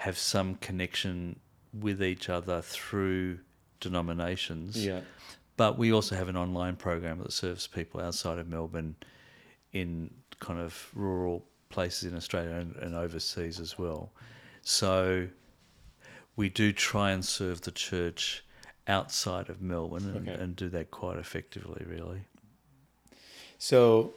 [0.04, 1.39] have some connection
[1.86, 3.39] with each other through
[3.80, 4.86] denominations.
[4.86, 5.00] yeah
[5.56, 8.96] But we also have an online program that serves people outside of Melbourne
[9.72, 14.12] in kind of rural places in Australia and, and overseas as well.
[14.62, 15.30] So
[16.36, 18.44] we do try and serve the church
[18.88, 20.38] outside of Melbourne and, Okay.
[20.44, 22.22] and do that quite effectively, really.
[23.58, 24.13] so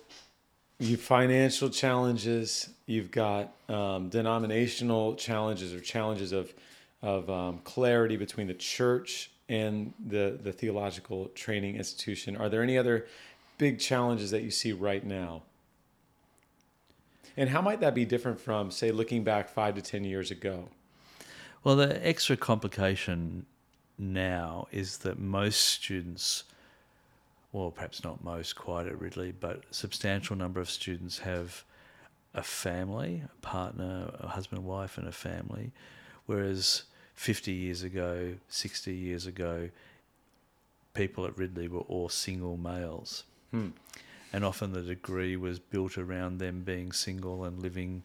[0.79, 6.53] you financial challenges you've got um, denominational challenges or challenges of
[7.03, 12.37] of um, clarity between the church and the the theological training institution.
[12.37, 13.07] Are there any other
[13.59, 15.43] big challenges that you see right now?
[17.37, 20.69] And how might that be different from say looking back five to ten years ago?
[21.65, 23.47] Well, the extra complication
[23.99, 26.45] now is that most students,
[27.57, 31.65] well, perhaps not most quite at Ridley, but a substantial number of students have
[32.35, 35.73] a family, a partner, a husband, wife, and a family,
[36.27, 36.83] whereas
[37.15, 39.71] 50 years ago, 60 years ago,
[40.93, 43.25] people at Ridley were all single males.
[43.53, 43.69] Hmm.
[44.35, 48.03] And often the degree was built around them being single and living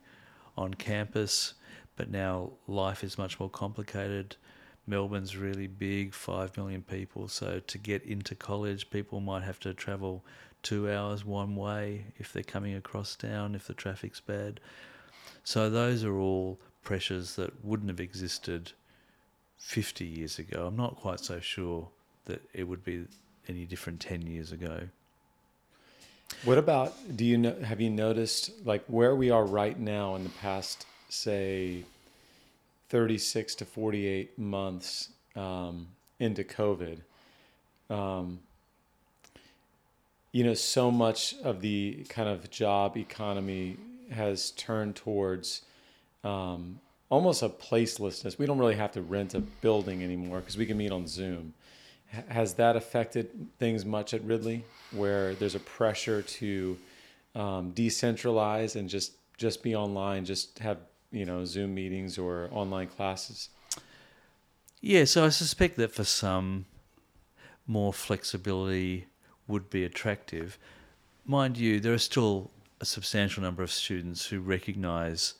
[0.57, 1.55] on campus.
[1.97, 4.37] But now life is much more complicated.
[4.87, 7.27] Melbourne's really big, 5 million people.
[7.27, 10.23] So to get into college, people might have to travel
[10.63, 14.59] two hours one way if they're coming across town, if the traffic's bad.
[15.43, 18.71] So those are all pressures that wouldn't have existed
[19.57, 20.67] 50 years ago.
[20.67, 21.87] I'm not quite so sure
[22.25, 23.05] that it would be
[23.47, 24.87] any different 10 years ago.
[26.43, 30.23] What about do you know have you noticed like where we are right now in
[30.23, 31.83] the past say
[32.91, 35.87] 36 to 48 months um,
[36.19, 36.99] into COVID,
[37.89, 38.41] um,
[40.33, 43.77] you know, so much of the kind of job economy
[44.11, 45.61] has turned towards
[46.25, 48.37] um, almost a placelessness.
[48.37, 51.53] We don't really have to rent a building anymore because we can meet on Zoom.
[52.13, 56.77] H- has that affected things much at Ridley, where there's a pressure to
[57.35, 60.77] um, decentralize and just just be online, just have
[61.11, 63.49] you know Zoom meetings or online classes?
[64.79, 66.65] Yeah, so I suspect that for some,
[67.67, 69.07] more flexibility
[69.47, 70.57] would be attractive.
[71.25, 75.35] Mind you, there are still a substantial number of students who recognise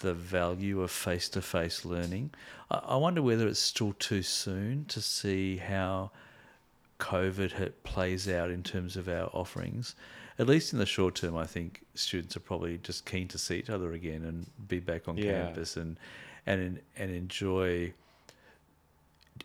[0.00, 2.30] the value of face to face learning.
[2.70, 6.10] I, I wonder whether it's still too soon to see how
[6.98, 9.94] COVID plays out in terms of our offerings.
[10.38, 13.56] At least in the short term, I think students are probably just keen to see
[13.56, 15.46] each other again and be back on Yeah.
[15.46, 15.98] campus and
[16.46, 17.92] and and enjoy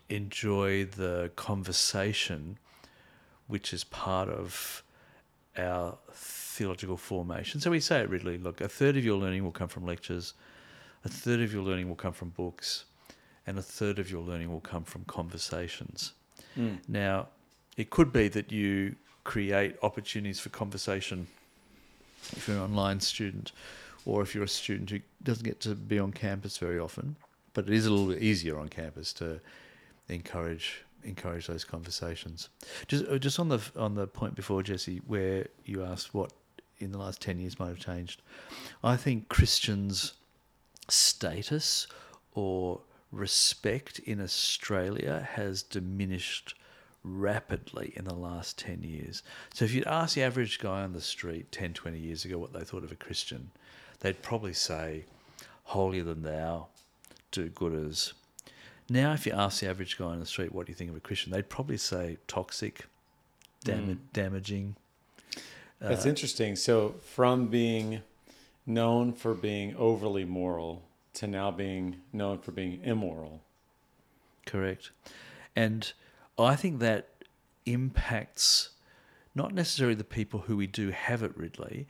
[0.08, 2.58] enjoy the conversation,
[3.46, 4.82] which is part of
[5.56, 7.60] our theological formation.
[7.60, 10.34] So we say at Ridley, look, a third of your learning will come from lectures,
[11.04, 12.84] a third of your learning will come from books,
[13.46, 16.12] and a third of your learning will come from conversations.
[16.56, 16.78] Mm.
[16.88, 17.28] Now,
[17.76, 18.96] it could be that you
[19.26, 21.26] create opportunities for conversation
[22.36, 23.50] if you're an online student
[24.04, 27.16] or if you're a student who doesn't get to be on campus very often.
[27.52, 29.40] But it is a little bit easier on campus to
[30.08, 32.48] encourage encourage those conversations.
[32.86, 36.32] Just uh, just on the on the point before Jesse, where you asked what
[36.78, 38.22] in the last ten years might have changed,
[38.84, 40.14] I think Christians'
[40.88, 41.88] status
[42.32, 46.54] or respect in Australia has diminished
[47.06, 49.22] rapidly in the last 10 years.
[49.54, 52.52] So if you'd ask the average guy on the street 10, 20 years ago what
[52.52, 53.50] they thought of a Christian,
[54.00, 55.04] they'd probably say,
[55.64, 56.66] holier than thou,
[57.30, 58.12] do gooders.
[58.88, 60.96] Now, if you ask the average guy on the street, what do you think of
[60.96, 61.32] a Christian?
[61.32, 62.86] They'd probably say toxic,
[63.64, 63.98] dam- Mm.
[64.12, 64.76] damaging.
[65.78, 66.56] That's Uh, interesting.
[66.56, 68.02] So from being
[68.64, 70.82] known for being overly moral
[71.14, 73.42] to now being known for being immoral.
[74.44, 74.90] Correct.
[75.54, 75.92] And
[76.38, 77.08] I think that
[77.64, 78.70] impacts
[79.34, 81.86] not necessarily the people who we do have at Ridley,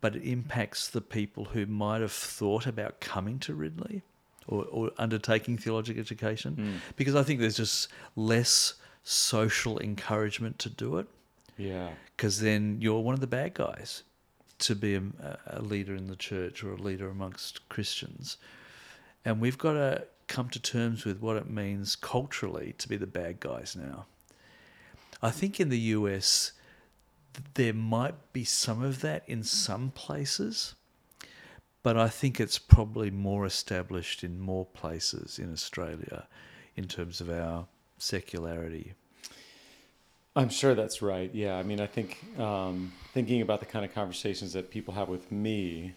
[0.00, 4.02] but it impacts the people who might have thought about coming to Ridley
[4.46, 6.54] or, or undertaking theological education.
[6.54, 6.72] Hmm.
[6.96, 11.06] Because I think there's just less social encouragement to do it
[11.56, 11.90] Yeah.
[12.16, 14.02] because then you're one of the bad guys
[14.60, 15.02] to be a,
[15.46, 18.36] a leader in the church or a leader amongst Christians.
[19.24, 23.06] And we've got to come to terms with what it means culturally to be the
[23.06, 24.06] bad guys now.
[25.20, 26.52] I think in the US,
[27.54, 30.74] there might be some of that in some places,
[31.82, 36.26] but I think it's probably more established in more places in Australia
[36.76, 37.66] in terms of our
[37.98, 38.94] secularity.
[40.36, 41.34] I'm sure that's right.
[41.34, 41.56] Yeah.
[41.56, 45.32] I mean, I think um, thinking about the kind of conversations that people have with
[45.32, 45.94] me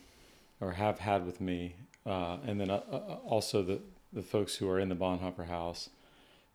[0.60, 3.82] or have had with me, uh, and then uh, uh, also the,
[4.14, 5.90] the folks who are in the Bonhoeffer house,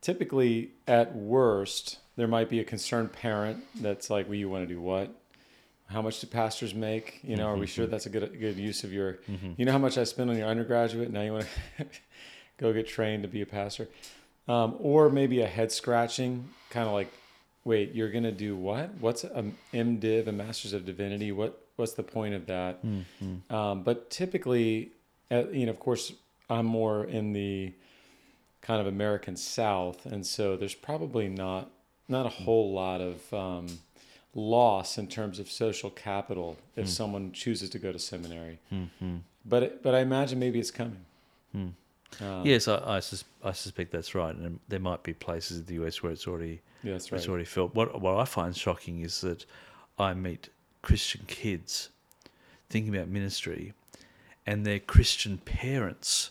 [0.00, 4.74] typically at worst, there might be a concerned parent that's like, well, you want to
[4.74, 5.10] do what?
[5.88, 7.20] How much do pastors make?
[7.22, 9.18] You know, are we sure that's a good good use of your?
[9.56, 11.12] You know how much I spent on your undergraduate.
[11.12, 11.46] Now you want
[11.78, 11.86] to
[12.58, 13.88] go get trained to be a pastor,
[14.48, 17.12] um, or maybe a head scratching kind of like,
[17.64, 18.90] wait, you're gonna do what?
[18.98, 21.30] What's a MDiv, a Master's of Divinity?
[21.30, 22.80] What what's the point of that?
[23.48, 24.90] Um, but typically,
[25.30, 26.12] uh, you know, of course,
[26.48, 27.72] I'm more in the
[28.62, 31.70] kind of American South, and so there's probably not
[32.08, 33.66] not a whole lot of um,
[34.34, 38.58] loss in terms of social capital if someone chooses to go to seminary.
[39.44, 41.04] But it, but I imagine maybe it's coming.
[42.20, 45.64] Um, Yes, I, I, sus- I suspect that's right, and there might be places in
[45.66, 47.74] the US where it's already yeah, that's it's already felt.
[47.74, 49.44] What what I find shocking is that
[49.98, 50.48] I meet
[50.82, 51.90] Christian kids
[52.70, 53.72] thinking about ministry,
[54.46, 56.30] and their Christian parents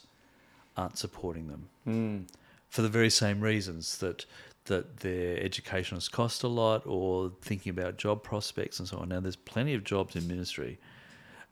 [0.78, 2.28] aren't supporting them Mm,
[2.70, 4.26] for the very same reasons that
[4.66, 9.10] that their education has cost a lot, or thinking about job prospects and so on.
[9.10, 10.80] Now, there's plenty of jobs in ministry.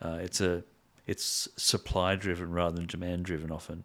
[0.01, 0.63] Uh, it's a
[1.05, 3.83] it's supply driven rather than demand driven often.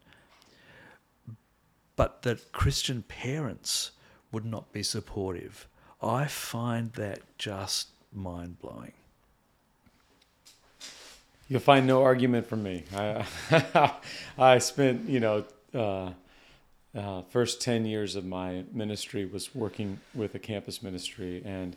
[1.97, 3.91] But that Christian parents
[4.33, 5.67] would not be supportive,
[6.01, 8.93] I find that just mind blowing.
[11.49, 12.85] You'll find no argument from me.
[12.95, 13.25] I
[14.39, 15.45] I spent you know
[15.75, 16.11] uh,
[16.95, 21.75] uh, first ten years of my ministry was working with a campus ministry, and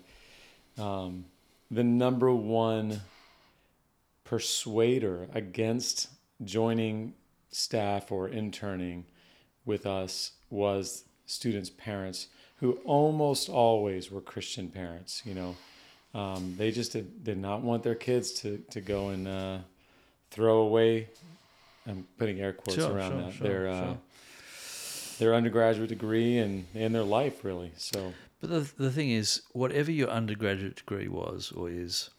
[0.77, 1.23] um,
[1.69, 2.99] the number one
[4.25, 6.09] persuader against
[6.43, 7.13] joining
[7.49, 9.05] staff or interning
[9.65, 15.21] with us was students' parents who almost always were Christian parents.
[15.25, 15.55] You know,
[16.13, 19.57] um, they just did, did not want their kids to, to go and uh,
[20.29, 21.09] throw away.
[21.87, 23.33] I'm putting air quotes Sure, around sure, that.
[23.33, 23.93] sure, their uh,
[25.19, 27.71] their undergraduate degree and, and their life really.
[27.77, 32.09] So But the, the thing is, whatever your undergraduate degree was or is,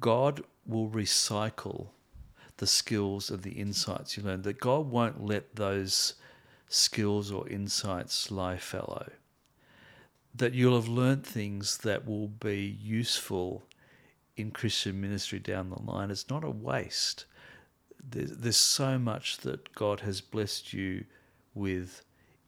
[0.00, 1.88] God will recycle
[2.58, 4.42] the skills and the insights you learn.
[4.42, 6.14] That God won't let those
[6.68, 9.10] skills or insights lie fallow.
[10.34, 13.64] That you'll have learnt things that will be useful
[14.36, 16.10] in Christian ministry down the line.
[16.10, 17.26] It's not a waste.
[18.02, 21.04] There's, there's so much that God has blessed you
[21.54, 22.02] with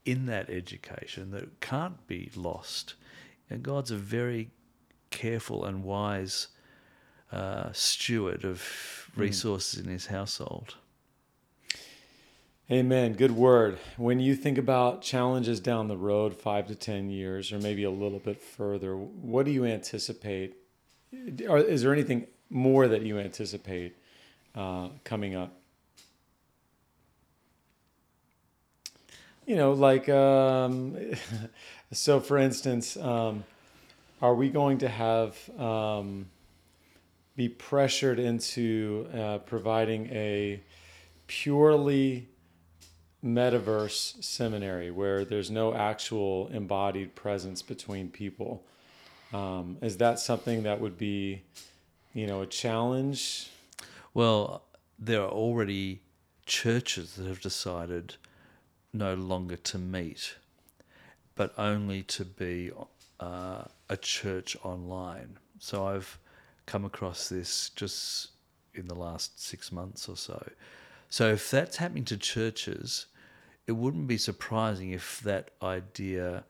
[0.05, 2.95] in that education that can't be lost.
[3.51, 4.51] And God's a very
[5.11, 6.49] careful and wise
[7.32, 10.76] uh, steward of resources in his household.
[12.70, 13.12] Amen.
[13.12, 13.78] Good word.
[13.98, 17.90] When you think about challenges down the road, five to 10 years, or maybe a
[17.90, 20.56] little bit further, what do you anticipate?
[21.12, 23.94] Is there anything more that you anticipate
[24.54, 25.60] uh, coming up?
[29.44, 30.96] You know, like, um,
[31.92, 33.44] so for instance, um,
[34.22, 36.30] are we going to have um,
[37.36, 40.62] be pressured into uh, providing a
[41.26, 42.28] purely
[43.24, 48.62] metaverse seminary where there's no actual embodied presence between people.
[49.32, 51.42] Um, is that something that would be,
[52.12, 53.50] you know, a challenge?
[54.12, 54.62] Well,
[54.98, 56.00] there are already
[56.46, 58.16] churches that have decided
[58.92, 60.36] no longer to meet,
[61.34, 62.70] but only to be
[63.18, 65.38] uh, a church online.
[65.58, 66.18] So I've
[66.66, 68.30] come across this just
[68.74, 70.46] in the last six months or so.
[71.08, 73.06] So if that's happening to churches,
[73.66, 76.44] it wouldn't be surprising if that idea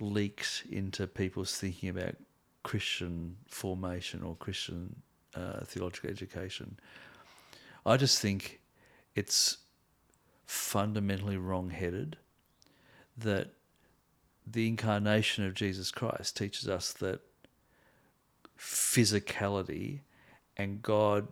[0.00, 2.16] leaks into people's thinking about
[2.62, 4.96] Christian formation or Christian
[5.34, 6.78] uh, theological education.
[7.86, 8.60] I just think
[9.14, 9.58] it's
[10.46, 12.16] fundamentally wrong headed
[13.16, 13.50] that
[14.46, 17.20] the incarnation of Jesus Christ teaches us that
[18.58, 20.00] physicality
[20.56, 21.28] and God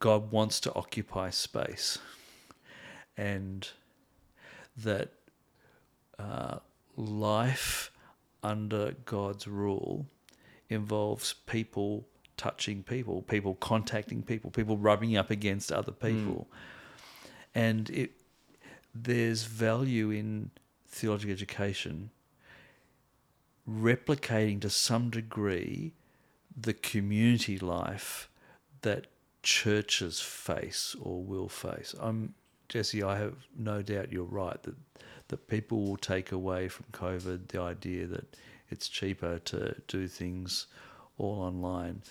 [0.00, 1.98] God wants to occupy space
[3.16, 3.68] and
[4.82, 5.12] that
[6.18, 6.58] uh,
[6.96, 7.90] life
[8.42, 10.06] under God's rule
[10.68, 12.06] involves people
[12.36, 16.48] touching people, people contacting people, people rubbing up against other people.
[17.54, 18.12] And it
[18.94, 20.50] there's value in
[20.86, 22.10] theological education
[23.68, 25.92] replicating to some degree
[26.56, 28.28] the community life
[28.82, 29.06] that
[29.42, 31.94] churches face or will face.
[32.00, 32.34] I'm
[32.68, 34.74] Jesse, I have no doubt you're right that
[35.28, 38.36] that people will take away from COVID the idea that
[38.70, 40.66] it's cheaper to do things
[41.18, 42.02] all online,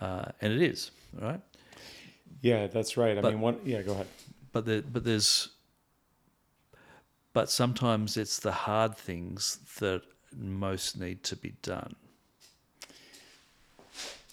[0.00, 1.40] uh, and it is right.
[2.40, 3.18] Yeah, that's right.
[3.18, 3.58] I mean, one.
[3.64, 4.06] Yeah, go ahead.
[4.52, 5.48] But there, but there's,
[7.32, 10.02] but sometimes it's the hard things that
[10.36, 11.94] most need to be done.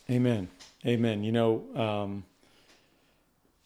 [0.09, 0.47] Amen.
[0.85, 1.23] Amen.
[1.23, 2.23] You know, um,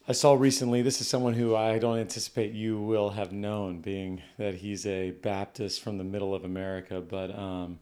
[0.09, 4.23] I saw recently, this is someone who I don't anticipate you will have known, being
[4.39, 6.99] that he's a Baptist from the middle of America.
[6.99, 7.77] But, um,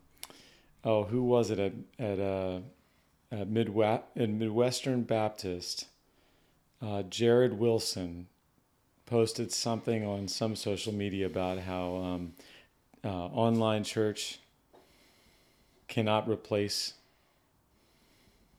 [0.84, 2.60] oh, who was it at, at, uh,
[3.32, 5.86] at Midwest, Midwestern Baptist?
[6.82, 8.28] Uh, Jared Wilson
[9.06, 12.34] posted something on some social media about how um,
[13.06, 14.42] uh, online church
[15.88, 16.96] cannot replace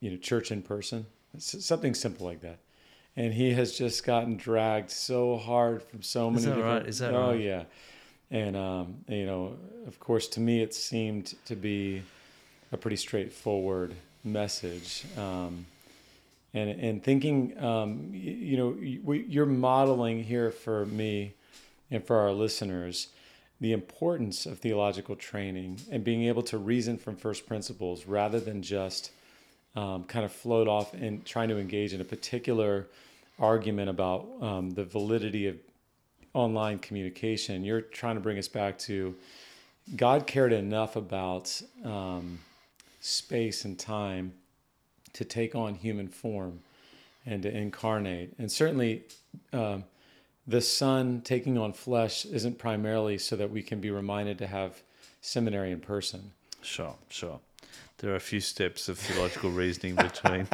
[0.00, 1.04] you know church in person
[1.34, 2.60] It's something simple like that
[3.18, 6.88] and he has just gotten dragged so hard from so many that different right?
[6.88, 7.40] Is that oh right?
[7.40, 7.64] yeah
[8.30, 9.56] and um, you know
[9.86, 12.02] of course to me it seemed to be
[12.72, 13.94] a pretty straightforward
[14.24, 15.66] message um,
[16.54, 21.34] and and thinking um, you, you know we, you're modeling here for me
[21.90, 23.08] and for our listeners
[23.60, 28.62] the importance of theological training and being able to reason from first principles rather than
[28.62, 29.10] just
[29.74, 32.86] um, kind of float off and trying to engage in a particular
[33.38, 35.56] argument about um, the validity of
[36.34, 37.64] online communication.
[37.64, 39.14] You're trying to bring us back to
[39.96, 42.38] God cared enough about um,
[43.00, 44.32] space and time
[45.14, 46.60] to take on human form
[47.24, 48.34] and to incarnate.
[48.38, 49.04] And certainly,
[49.52, 49.84] um,
[50.46, 54.82] the Son taking on flesh isn't primarily so that we can be reminded to have
[55.20, 56.32] seminary in person.
[56.62, 57.40] Sure, sure.
[57.98, 60.46] There are a few steps of theological reasoning between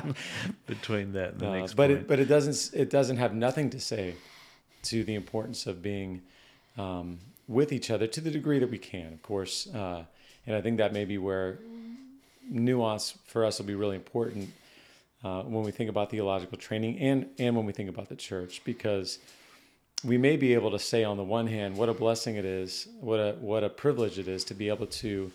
[0.67, 2.01] between that and the Uh, next but point.
[2.01, 4.15] it, but it doesn't it doesn't have nothing to say
[4.85, 6.23] to the importance of being
[6.79, 7.19] um,
[7.49, 9.67] with each other to the degree that we can, of course.
[9.75, 10.05] Uh,
[10.47, 11.59] and I think that may be where
[12.51, 14.53] nuance for us will be really important
[15.23, 18.63] uh, when we think about theological training and and when we think about the church
[18.65, 19.19] because
[20.05, 22.87] we may be able to say on the one hand what a blessing it is
[23.01, 25.33] what a what a privilege it is to be able to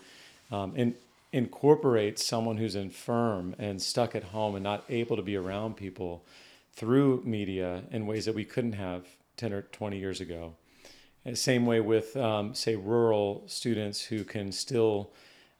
[0.51, 0.93] um, in,
[1.31, 6.25] incorporate someone who's infirm and stuck at home and not able to be around people
[6.73, 9.05] through media in ways that we couldn't have
[9.37, 10.55] 10 or 20 years ago
[11.25, 15.11] and same way with um, say rural students who can still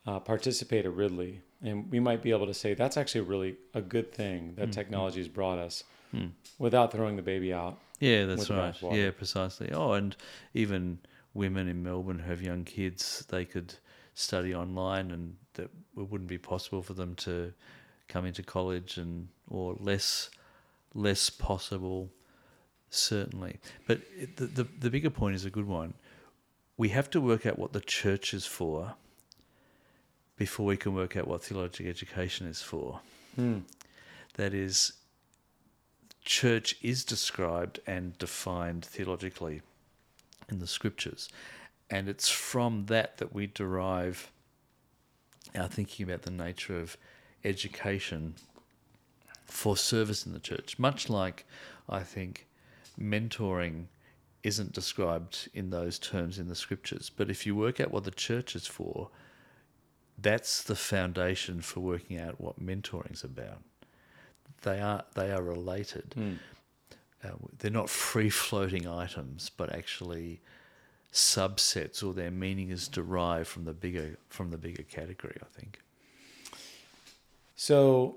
[0.08, 3.82] uh, participate at ridley and we might be able to say that's actually really a
[3.82, 4.72] good thing that Mm-hmm.
[4.72, 6.28] technology has brought us Hmm.
[6.58, 7.78] without throwing the baby out.
[8.00, 8.74] Yeah, that's right.
[8.82, 9.72] Yeah, precisely.
[9.72, 10.16] Oh, and
[10.56, 10.98] even
[11.36, 13.76] women in Melbourne who have young kids, they could
[14.16, 15.70] study online, and that
[16.02, 17.54] it wouldn't be possible for them to
[18.08, 20.30] come into college, and or less
[20.94, 22.10] less possible,
[22.90, 23.60] certainly.
[23.88, 25.94] But it, the, the the bigger point is a good one.
[26.78, 28.96] We have to work out what the church is for
[30.38, 33.02] before we can work out what theological education is for.
[33.36, 33.60] Hmm.
[34.36, 34.94] That is,
[36.24, 39.62] church is described and defined theologically
[40.50, 41.28] in the scriptures.
[41.90, 44.32] And it's from that that we derive
[45.56, 46.98] our thinking about the nature of
[47.44, 48.36] education
[49.46, 50.78] for service in the church.
[50.78, 51.46] Much like
[51.88, 52.48] I think
[53.00, 53.86] mentoring
[54.44, 57.12] isn't described in those terms in the scriptures.
[57.16, 59.10] But if you work out what the church is for,
[60.18, 63.62] that's the foundation for working out what mentoring's about.
[64.62, 66.14] They are they are related.
[66.14, 66.34] Hmm.
[67.24, 70.42] Uh, they're not free floating items, but actually
[71.12, 75.38] subsets, or their meaning is derived from the bigger from the bigger category.
[75.42, 75.80] I think.
[77.56, 78.16] So,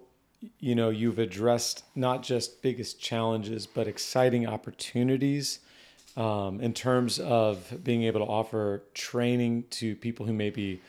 [0.61, 5.59] you know, you've addressed not just biggest challenges, but exciting opportunities
[6.17, 10.81] um, in terms of being able to offer training to people who may be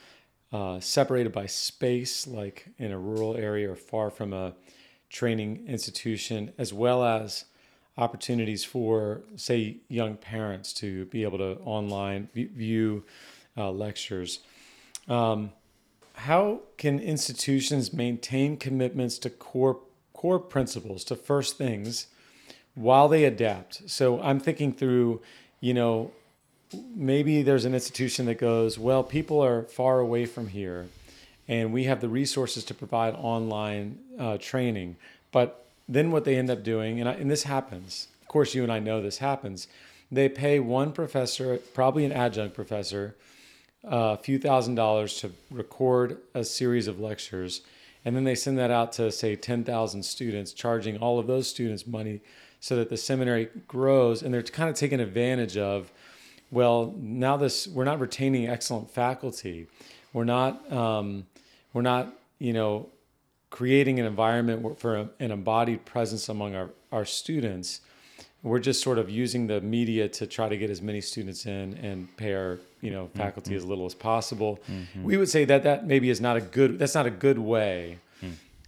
[0.51, 4.54] uh, separated by space, like in a rural area or far from a
[5.10, 7.45] training institution, as well as
[7.98, 13.04] opportunities for, say, young parents to be able to online view
[13.56, 14.39] uh, lectures.
[15.08, 15.52] Um,
[16.16, 19.80] how can institutions maintain commitments to core
[20.14, 22.08] core principles, to first things,
[22.76, 23.89] while they adapt?
[23.89, 25.22] So I'm thinking through,
[25.60, 26.12] you know,
[26.96, 30.88] maybe there's an institution that goes, well, people are far away from here,
[31.48, 34.96] and we have the resources to provide online uh, training.
[35.32, 38.63] But then what they end up doing, and, I, and this happens, of course, you
[38.63, 39.67] and I know this happens,
[40.11, 43.15] they pay one professor, probably an adjunct professor,
[43.84, 47.61] a few thousand dollars to record a series of lectures.
[48.05, 51.88] And then they send that out to, say, 10,000 students, charging all of those students
[51.88, 52.21] money
[52.59, 54.21] so that the seminary grows.
[54.21, 55.91] And they're kind of taking advantage of,
[56.51, 59.67] well, now this, we're not retaining excellent faculty.
[60.11, 61.25] We're not, um,
[61.73, 62.89] we're not, you know,
[63.54, 67.82] creating an environment for an embodied presence among our, our students.
[68.41, 71.76] We're just sort of using the media to try to get as many students in
[71.76, 74.60] and pay our, you know, faculty as little as possible.
[75.04, 76.80] We would say that that maybe is not a good.
[76.80, 77.99] That's not a good way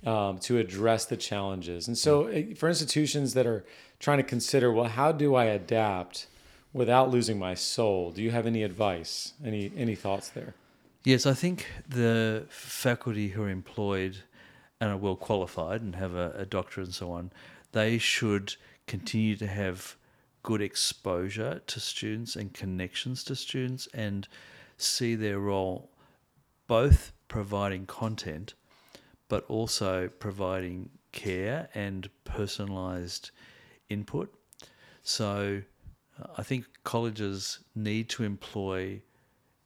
[0.06, 1.88] um, to address the challenges.
[1.88, 3.66] And so, eh, for institutions that are
[4.00, 6.28] trying to consider, well, how do I adapt
[6.74, 8.12] without losing my soul?
[8.12, 9.34] Do you have any advice?
[9.44, 10.54] Any any thoughts there?
[11.04, 14.18] Yes, I think the faculty who are employed
[14.80, 17.32] and are well qualified and have a, a doctorate and so on,
[17.72, 18.56] they should
[18.88, 19.96] continue to have
[20.44, 24.28] good exposure to students and connections to students and
[24.78, 25.90] see their role
[26.68, 28.54] both providing content
[29.28, 33.32] but also providing care and personalized
[33.90, 34.34] input.
[35.02, 35.62] So
[36.22, 39.02] uh, I think colleges need to employ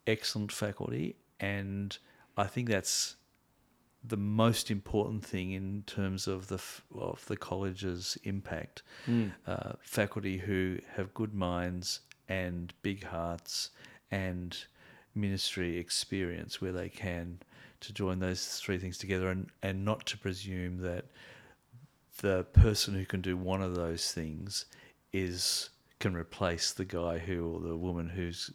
[0.06, 1.96] excellent faculty, and
[2.36, 3.16] I think that's
[4.02, 6.60] the most important thing in terms of the
[6.94, 8.82] of the college's impact.
[9.46, 13.70] Uh, faculty who have good minds and big hearts
[14.10, 14.64] and
[15.14, 17.38] ministry experience where they can
[17.80, 21.06] to join those three things together and, and not to presume that
[22.18, 24.66] the person who can do one of those things
[25.12, 28.50] is can replace the guy who or the woman who's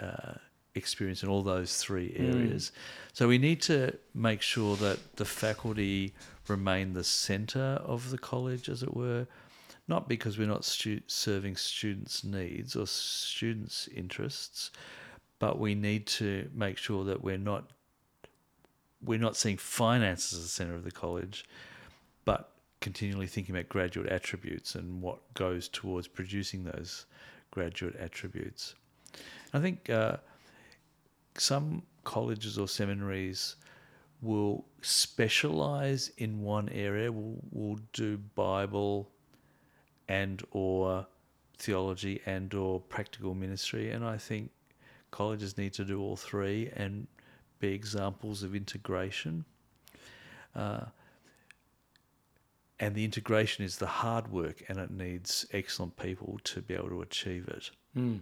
[0.00, 0.34] uh,
[0.74, 2.72] experienced in all those three areas.
[3.12, 6.14] So we need to make sure that the faculty
[6.48, 9.26] remain the centre of the college, as it were,
[9.88, 14.70] not because we're not stu- serving students' needs or students' interests,
[15.38, 17.70] but we need to make sure that we're not
[19.02, 21.46] we're not seeing finance as the centre of the college,
[22.26, 27.06] but continually thinking about graduate attributes and what goes towards producing those
[27.50, 28.74] graduate attributes.
[29.52, 30.18] I think uh,
[31.36, 33.56] some colleges or seminaries
[34.22, 37.10] will specialize in one area.
[37.10, 39.10] Will will do Bible
[40.08, 41.06] and or
[41.58, 44.50] theology and or practical ministry, and I think
[45.10, 47.06] colleges need to do all three and
[47.58, 49.44] be examples of integration.
[50.54, 50.86] Uh,
[52.80, 56.88] and the integration is the hard work, and it needs excellent people to be able
[56.88, 57.70] to achieve it.
[57.96, 58.20] Mm.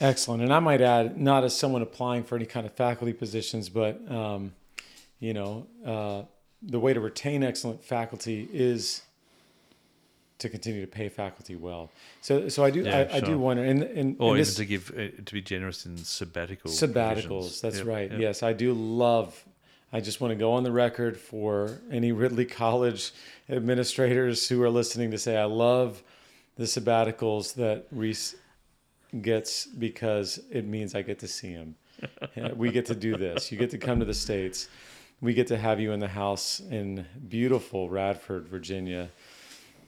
[0.00, 0.42] Excellent.
[0.42, 4.00] And I might add, not as someone applying for any kind of faculty positions, but
[4.10, 4.52] um,
[5.18, 6.22] you know, uh,
[6.62, 9.02] the way to retain excellent faculty is
[10.38, 11.90] to continue to pay faculty well.
[12.22, 13.16] So, so I do, yeah, I, sure.
[13.16, 15.98] I, do wonder, and, and or and even to give uh, to be generous in
[15.98, 17.26] sabbatical sabbaticals.
[17.26, 17.60] Provisions.
[17.60, 18.10] That's yep, right.
[18.10, 18.20] Yep.
[18.20, 19.44] Yes, I do love.
[19.92, 23.12] I just want to go on the record for any Ridley College
[23.48, 26.02] administrators who are listening to say I love
[26.56, 28.36] the sabbaticals that Rhys
[29.20, 31.74] gets because it means I get to see him.
[32.56, 33.52] we get to do this.
[33.52, 34.68] You get to come to the states.
[35.20, 39.10] We get to have you in the house in beautiful Radford, Virginia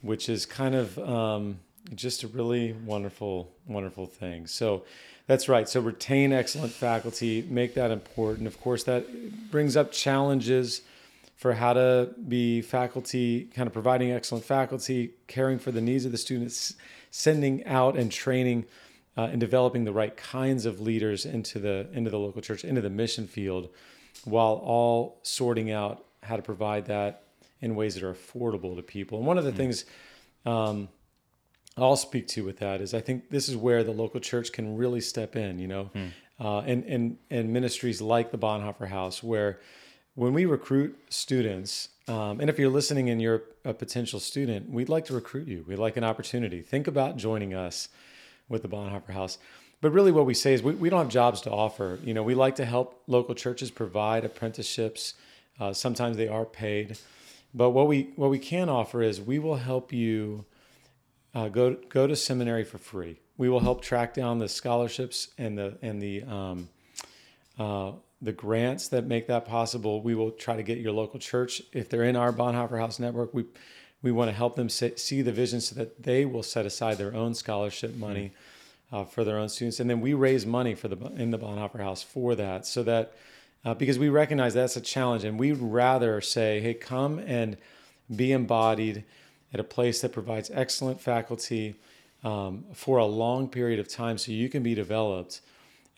[0.02, 1.58] which is kind of um,
[1.94, 4.46] just a really wonderful, wonderful thing.
[4.46, 4.84] So
[5.26, 5.68] that's right.
[5.68, 8.46] So retain excellent faculty, make that important.
[8.46, 10.82] Of course, that brings up challenges
[11.36, 16.12] for how to be faculty, kind of providing excellent faculty, caring for the needs of
[16.12, 16.74] the students,
[17.10, 18.64] sending out and training
[19.16, 22.80] uh, and developing the right kinds of leaders into the into the local church, into
[22.80, 23.68] the mission field,
[24.24, 27.24] while all sorting out how to provide that
[27.60, 29.18] in ways that are affordable to people.
[29.18, 29.56] And one of the mm.
[29.56, 29.84] things
[30.46, 30.88] um,
[31.76, 34.76] I'll speak to with that is I think this is where the local church can
[34.76, 36.10] really step in, you know, mm.
[36.38, 39.60] uh, and, and, and ministries like the Bonhoeffer House, where
[40.14, 44.90] when we recruit students, um, and if you're listening and you're a potential student, we'd
[44.90, 45.64] like to recruit you.
[45.66, 46.60] We'd like an opportunity.
[46.60, 47.88] Think about joining us
[48.52, 49.38] with the Bonhoeffer House.
[49.80, 51.98] But really, what we say is we, we don't have jobs to offer.
[52.04, 55.14] You know, we like to help local churches provide apprenticeships.
[55.58, 56.98] Uh, sometimes they are paid.
[57.52, 60.44] But what we what we can offer is we will help you
[61.34, 63.18] uh, go go to seminary for free.
[63.36, 66.68] We will help track down the scholarships and the and the um,
[67.58, 67.92] uh,
[68.22, 70.00] the grants that make that possible.
[70.00, 73.34] We will try to get your local church if they're in our Bonhoeffer House network.
[73.34, 73.46] We
[74.02, 77.14] we want to help them see the vision so that they will set aside their
[77.14, 78.32] own scholarship money
[78.92, 81.80] uh, for their own students, and then we raise money for the in the Bonhoeffer
[81.80, 83.14] House for that, so that
[83.64, 87.56] uh, because we recognize that's a challenge and we'd rather say, hey, come and
[88.14, 89.04] be embodied
[89.52, 91.76] at a place that provides excellent faculty
[92.24, 95.40] um, for a long period of time so you can be developed.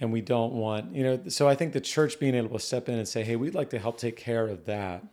[0.01, 2.89] And we don't want, you know, so I think the church being able to step
[2.89, 5.05] in and say, hey, we'd like to help take care of that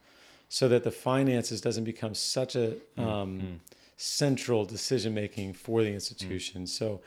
[0.54, 3.54] so that the finances doesn't become such a um, mm-hmm.
[3.96, 6.64] central decision making for the institution.
[6.64, 6.66] Mm-hmm.
[6.66, 7.00] So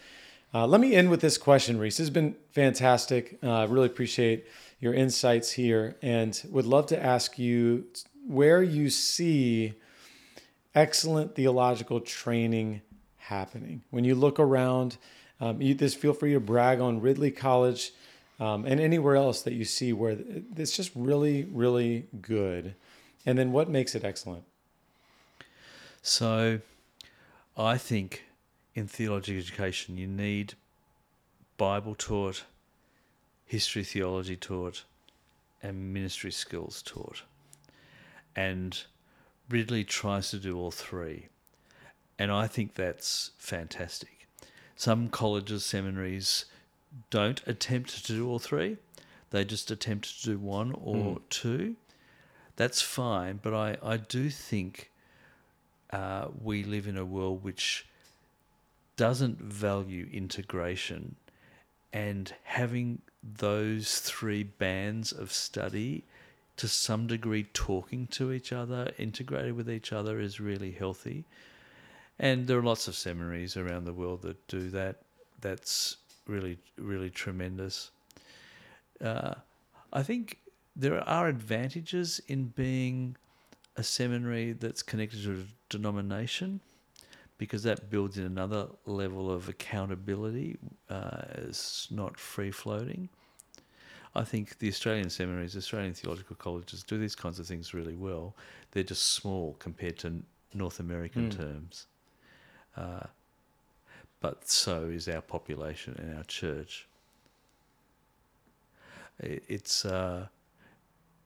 [0.55, 1.99] uh, let me end with this question, Rhys.
[1.99, 3.39] This has been fantastic.
[3.43, 4.47] Uh, I really appreciate
[4.81, 7.85] your insights here and would love to ask you
[8.27, 9.75] where you see
[10.75, 12.81] excellent theological training
[13.19, 13.83] happening.
[13.91, 14.97] When you look around,
[15.39, 17.93] um, you just feel free to brag on Ridley College
[18.41, 20.17] um, and anywhere else that you see where
[20.57, 22.75] it's just really, really good.
[23.27, 24.45] And then what makes it excellent?
[26.03, 26.61] So
[27.57, 28.25] I think
[28.75, 30.55] in theological education, you need
[31.57, 32.45] Bible taught
[33.47, 34.85] history theology taught
[35.63, 37.23] and ministry skills taught.
[38.37, 38.83] And
[39.49, 41.29] Ridley tries to do all three.
[42.19, 44.27] And I think that's fantastic.
[44.77, 46.47] Some colleges, seminaries
[47.11, 48.77] don't attempt to do all three,
[49.31, 51.21] they just attempt to do one or mm.
[51.29, 51.77] two.
[52.57, 54.91] That's fine, but I, I do think
[55.91, 57.87] uh, we live in a world which
[58.97, 61.17] doesn't value integration
[61.93, 66.05] and having those three bands of study
[66.57, 71.25] to some degree talking to each other, integrated with each other is really healthy.
[72.19, 75.03] And there are lots of seminaries around the world that do that.
[75.41, 75.97] That's
[76.27, 77.91] really, really tremendous.
[79.01, 79.35] Uh,
[79.93, 80.39] I think
[80.77, 83.17] there are advantages in being
[83.77, 86.61] a seminary that's connected to a denomination
[87.39, 90.57] because that builds in another level of accountability.
[90.89, 93.09] Uh, it's not free floating.
[94.15, 98.35] I think the Australian seminaries, Australian theological colleges do these kinds of things really well.
[98.71, 100.23] They're just small compared to
[100.53, 101.37] North American mm.
[101.37, 101.87] terms.
[102.77, 103.07] Uh,
[104.21, 106.87] but so is our population and our church.
[109.21, 110.29] It's uh,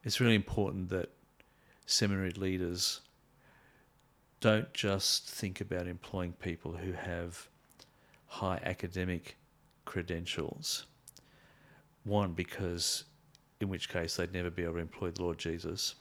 [0.05, 1.11] it's really important that
[1.87, 3.01] seminary leaders
[4.41, 7.49] don't just think about employing people who have
[8.27, 9.37] high academic
[9.85, 10.87] credentials.
[12.05, 13.05] One, because
[13.61, 15.97] in which case they'd never be able to employ the Lord Jesus.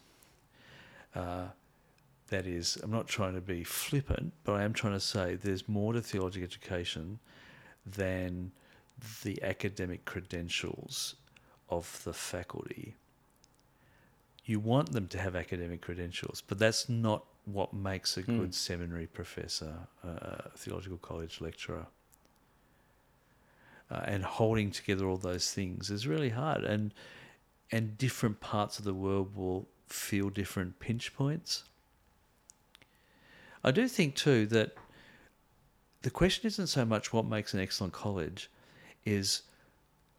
[1.15, 1.47] Uh,
[2.27, 5.67] that is, I'm not trying to be flippant, but I am trying to say there's
[5.67, 7.19] more to theological education
[7.85, 8.51] than
[9.23, 11.15] the academic credentials
[11.69, 12.95] of the faculty.
[14.47, 18.53] You want them to have academic credentials, but that's not what makes a good Mm.
[18.53, 21.87] seminary professor, a theological college lecturer.
[23.91, 26.93] Uh, and holding together all those things is really hard, and
[27.71, 31.65] and different parts of the world will feel different pinch points.
[33.61, 34.75] I do think too that
[36.03, 38.49] the question isn't so much what makes an excellent college,
[39.03, 39.41] is,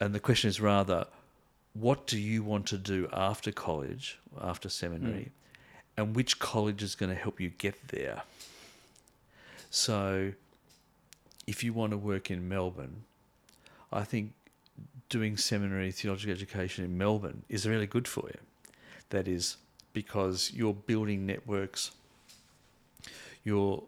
[0.00, 1.06] and the question is rather,
[1.80, 5.32] what do you want to do after college, after seminary,
[5.96, 8.22] and which college is going to help you get there.
[9.70, 10.32] So,
[11.46, 13.02] if you want to work in Melbourne,
[13.92, 14.32] I think
[15.08, 18.38] doing seminary theological education in Melbourne is really good for you.
[19.10, 19.56] That is
[19.92, 21.92] because you're building networks,
[23.44, 23.82] you're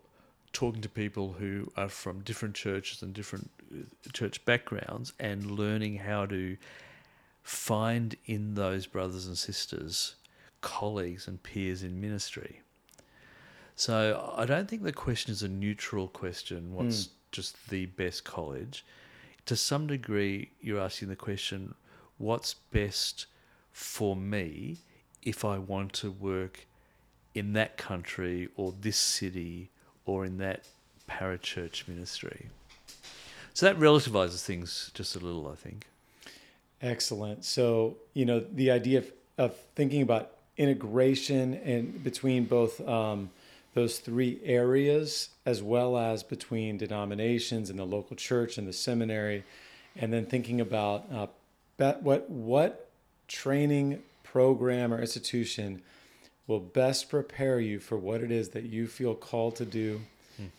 [0.53, 3.83] talking to people who are from different churches and different uh,
[4.13, 6.57] church backgrounds and learning how to
[7.43, 10.17] find in those brothers and sisters
[10.61, 12.61] colleagues and peers in ministry.
[13.77, 17.13] So I don't think the question is a neutral question what's hmm.
[17.33, 18.85] just the best college.
[19.47, 21.75] To some degree, you're asking the question
[22.19, 23.27] what's best
[23.73, 24.79] for me
[25.23, 26.67] if I want to work
[27.35, 29.71] in that country or this city
[30.05, 30.65] or in that
[31.09, 32.49] parachurch ministry.
[33.55, 35.87] So that relativizes things just a little, I think.
[36.83, 37.45] Excellent.
[37.45, 43.31] So, you know, the idea of, of thinking about integration and between both um,
[43.75, 49.45] those three areas, as well as between denominations and the local church and the seminary,
[49.97, 51.27] and then thinking about uh,
[51.77, 52.91] bet what what
[53.29, 55.83] training program or institution
[56.47, 60.01] will best prepare you for what it is that you feel called to do.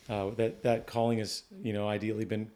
[0.08, 2.48] Uh, that that calling has, you know, ideally been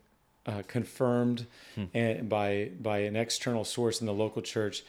[0.47, 1.47] uh, confirmed
[1.95, 4.83] and by by an external source in the local church.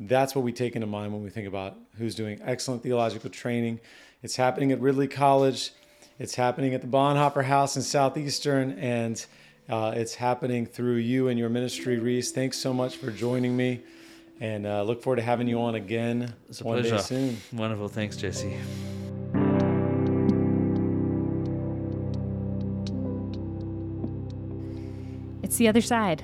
[0.00, 3.80] That's what we take into mind when we think about who's doing excellent theological training.
[4.22, 5.72] It's happening at Ridley College.
[6.18, 9.24] It's happening at the Bonhoeffer House in Southeastern, and
[9.68, 12.32] uh, it's happening through you and your ministry, Rhys.
[12.32, 13.80] Thanks so much for joining me,
[14.40, 16.96] and uh, look forward to having you on again It's a one pleasure.
[16.96, 17.36] day soon.
[17.52, 17.88] Wonderful.
[17.88, 18.56] Thanks, Jesse.
[25.58, 26.22] The other side.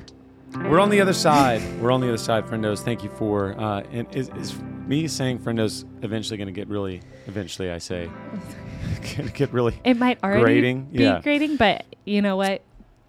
[0.55, 1.61] We're on the other side.
[1.81, 2.83] We're on the other side, friendos.
[2.85, 3.61] Thank you for.
[3.61, 4.57] Uh, and is, is
[4.87, 7.03] me saying friendos eventually going to get really?
[7.27, 8.09] Eventually, I say,
[9.35, 9.75] get really.
[9.83, 10.85] It might already Grading?
[10.85, 11.21] be Yeah.
[11.21, 12.63] grading, but you know what?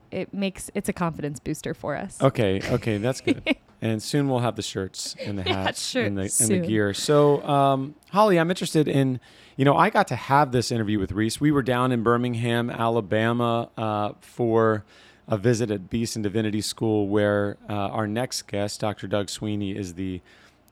[0.09, 2.19] It makes it's a confidence booster for us.
[2.19, 3.43] Okay, okay, that's good.
[3.81, 6.59] and soon we'll have the shirts and the Yeah, hats sure, and the and the
[6.67, 6.95] gear.
[6.95, 9.19] So, um, Holly, I'm interested in.
[9.57, 11.39] You know, I got to have this interview with Rhys.
[11.39, 14.85] We were down in Birmingham, Alabama, uh, for
[15.27, 19.07] a visit at Beeson Divinity School, where uh, our next guest, Dr.
[19.07, 20.21] Doug Sweeney, is the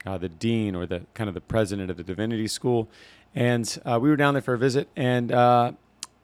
[0.06, 2.90] uh, the dean or the kind of the president of the Divinity School,
[3.34, 5.72] and uh, we were down there for a visit, and uh,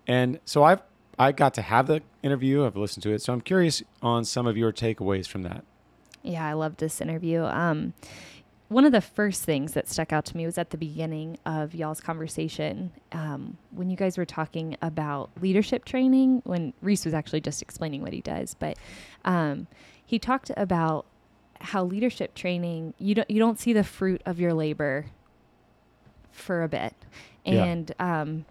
[0.08, 0.82] and so I've
[1.18, 2.66] I got to have the interview.
[2.66, 5.64] I've listened to it, so I'm curious on some of your takeaways from that.
[6.24, 7.44] Yeah, I loved this interview.
[7.44, 7.94] Um,
[8.70, 11.74] one of the first things that stuck out to me was at the beginning of
[11.76, 16.42] y'all's conversation um, when you guys were talking about leadership training.
[16.46, 18.78] When Rhys was actually just explaining what he does, but
[19.26, 19.68] um,
[20.06, 21.06] he talked about
[21.62, 25.08] how leadership training you don't you don't see the fruit of your labor
[26.32, 26.94] for a bit,
[27.44, 27.66] Yeah.
[27.66, 28.46] and um,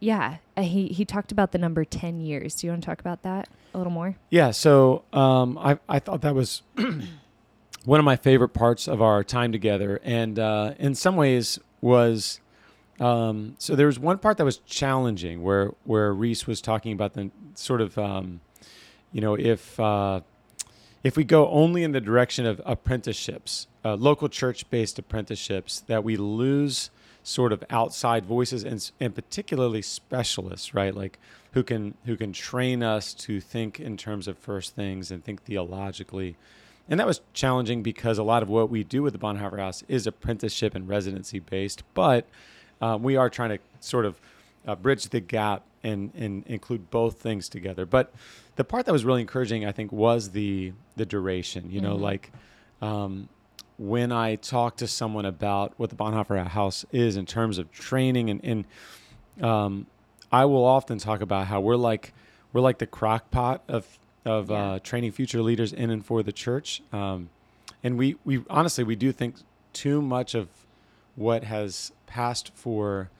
[0.00, 2.56] yeah, uh, he he talked about the number ten years.
[2.56, 4.16] Do you want to talk about that a little more?
[4.30, 6.62] Yeah, so um, I I thought that was
[7.84, 12.40] one of my favorite parts of our time together, and uh, in some ways was
[13.00, 17.14] um, so there was one part that was challenging where where Rhys was talking about
[17.14, 18.40] the sort of um,
[19.12, 20.20] you know if uh,
[21.02, 26.02] if we go only in the direction of apprenticeships, uh, local church based apprenticeships, that
[26.02, 26.90] we lose
[27.22, 30.94] sort of outside voices and, and particularly specialists, right?
[30.94, 31.18] Like
[31.52, 35.42] who can who can train us to think in terms of first things and think
[35.42, 36.36] theologically.
[36.88, 39.82] And that was challenging because a lot of what we do with the Bonhoeffer House
[39.88, 42.26] is apprenticeship and residency based, but
[42.80, 44.20] um, we are trying to sort of
[44.66, 47.86] uh, bridge the gap and, and include both things together.
[47.86, 48.12] But
[48.56, 51.70] the part that was really encouraging, I think, was the the duration.
[51.70, 52.00] You know, Mhm.
[52.00, 52.32] like
[52.82, 53.28] um,
[53.78, 58.30] when I talk to someone about what the Bonhoeffer House is in terms of training
[58.30, 59.86] and, and um,
[60.30, 62.12] I will often talk about how we're like
[62.52, 64.56] we're like the crock pot of of Yeah.
[64.72, 66.82] uh, training future leaders in and for the church.
[66.92, 67.30] Um,
[67.82, 69.36] and we we honestly we do think
[69.72, 70.48] too much of
[71.16, 73.10] what has passed for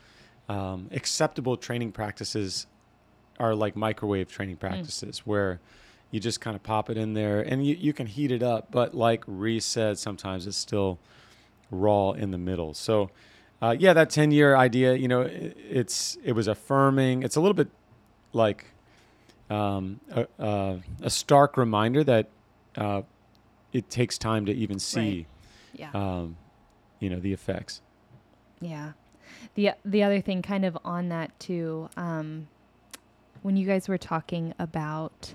[0.48, 2.66] um, acceptable training practices
[3.38, 5.60] are like microwave training practices where
[6.10, 8.68] you just kind of pop it in there and you, you can heat it up
[8.70, 10.98] but like Rhys said sometimes it's still
[11.70, 13.10] raw in the middle so
[13.60, 17.40] uh, yeah that 10 year idea you know it, it's it was affirming it's a
[17.40, 17.68] little bit
[18.32, 18.66] like
[19.50, 22.28] um, a, a, a stark reminder that
[22.76, 23.02] uh,
[23.72, 25.26] it takes time to even see
[25.74, 25.90] Yeah.
[25.92, 26.36] um,
[27.00, 27.80] you know the effects
[28.60, 28.92] Yeah.
[29.56, 32.48] The the other thing kind of on that too, um,
[33.42, 35.34] when you guys were talking about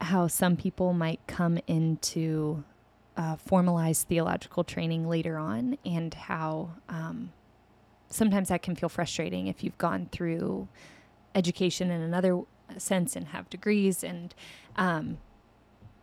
[0.00, 2.64] how some people might come into
[3.16, 7.32] uh, formalized theological training later on and how um,
[8.08, 10.68] sometimes that can feel frustrating if you've gone through
[11.34, 12.40] education in another
[12.76, 14.34] sense and have degrees and
[14.76, 15.18] um,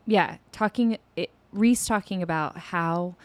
[0.08, 3.16] yeah talking it, rhys talking about how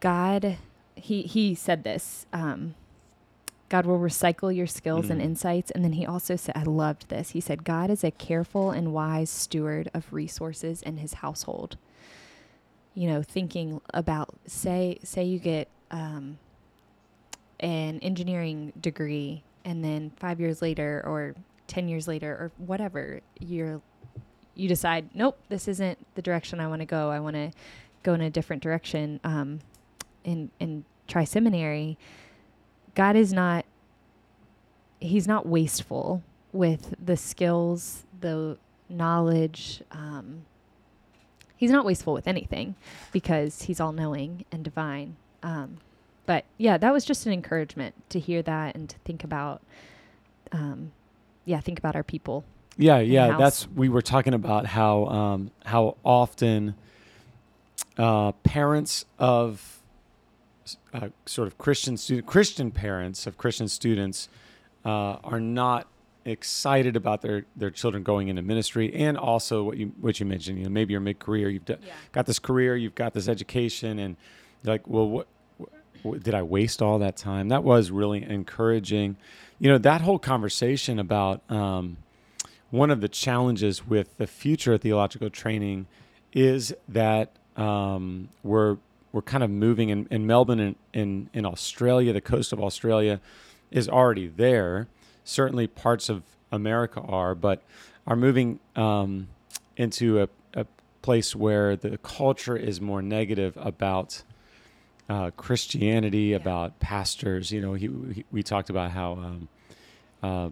[0.00, 0.56] god
[0.96, 2.74] he he said this um,
[3.68, 5.24] god will recycle your skills and Mhm.
[5.24, 5.70] insights.
[5.70, 7.30] And then he also said i loved this.
[7.30, 11.76] He said god is a careful and wise steward of resources in his household.
[12.94, 16.38] You know thinking about say say you get um,
[17.60, 21.34] an engineering degree and then five years later or
[21.70, 23.80] 10 years later or whatever you're
[24.56, 27.10] you decide nope this isn't the direction i want to go.
[27.10, 27.52] I want to
[28.02, 29.60] go in a different direction um,
[30.24, 31.96] and and try seminary
[32.94, 33.64] god is not
[34.98, 38.58] he's not wasteful with the skills the
[38.88, 40.44] knowledge um,
[41.56, 42.74] he's not wasteful with anything
[43.12, 45.14] because he's all knowing and divine.
[45.42, 45.76] Um,
[46.26, 49.62] but yeah that was just an encouragement to hear that and to think about
[50.52, 50.92] um,
[51.50, 52.44] yeah think about our people
[52.76, 53.36] Yeah, yeah.
[53.36, 56.74] That's we were talking about how um, how often
[57.98, 59.82] uh, parents of
[60.94, 64.28] uh, sort of Christian student Christian parents of Christian students
[64.84, 65.88] uh, are not
[66.24, 70.58] excited about their their children going into ministry, and also what you what you mentioned.
[70.58, 71.76] You know, maybe you're mid career, you've d-
[72.12, 74.16] got this career, you've got this education, and
[74.62, 75.26] you're like, well, what,
[76.02, 77.48] what did I waste all that time?
[77.48, 79.16] That was really encouraging.
[79.60, 81.48] You know, that whole conversation about.
[81.48, 81.98] Um,
[82.70, 85.86] one of the challenges with the future of theological training
[86.32, 88.78] is that um, we're
[89.12, 93.20] we're kind of moving in, in Melbourne in, in in Australia, the coast of Australia
[93.70, 94.86] is already there.
[95.24, 97.62] Certainly, parts of America are, but
[98.06, 99.28] are moving um,
[99.76, 100.66] into a, a
[101.02, 104.22] place where the culture is more negative about
[105.10, 107.50] uh, Christianity, about pastors.
[107.50, 109.48] You know, he, he, we talked about how um,
[110.22, 110.48] uh,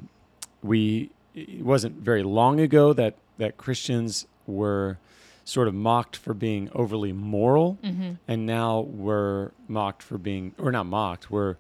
[0.63, 4.99] we it wasn't very long ago that that Christians were
[5.45, 8.15] sort of mocked for being overly moral, mm-hmm.
[8.27, 11.31] and now we're mocked for being, or not mocked.
[11.31, 11.57] We're,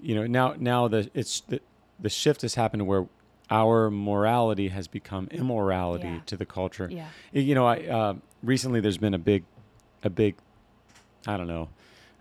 [0.00, 1.60] you know, now now the it's the,
[1.98, 3.06] the shift has happened where
[3.50, 6.20] our morality has become immorality Yeah.
[6.26, 6.88] to the culture.
[6.90, 9.44] yeah You know, I uh, recently there's been a big,
[10.02, 10.34] a big,
[11.26, 11.68] I don't know,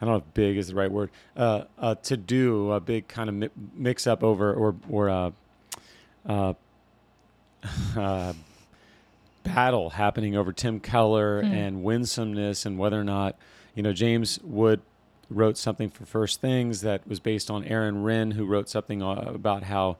[0.04, 1.12] I don't know if big is the right word.
[1.38, 5.32] Uh, uh, to do a big kind of mi- mix up over or or uh,
[6.28, 6.54] uh,
[7.98, 8.34] uh,
[9.44, 11.54] battle happening over Tim Keller Hmm.
[11.54, 13.38] and winsomeness and whether or not
[13.76, 14.82] you know James Wood
[15.30, 19.32] wrote something for First Things that was based on Aaron Renn, who wrote something uh,
[19.34, 19.96] about how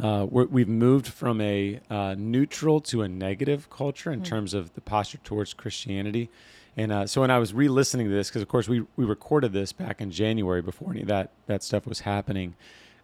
[0.00, 4.24] uh, we're, we've moved from a uh, neutral to a negative culture in Hmm.
[4.24, 6.30] terms of the posture towards Christianity.
[6.76, 9.52] And uh, so when I was re-listening to this, because of course we, we recorded
[9.52, 12.54] this back in January before any of that, that stuff was happening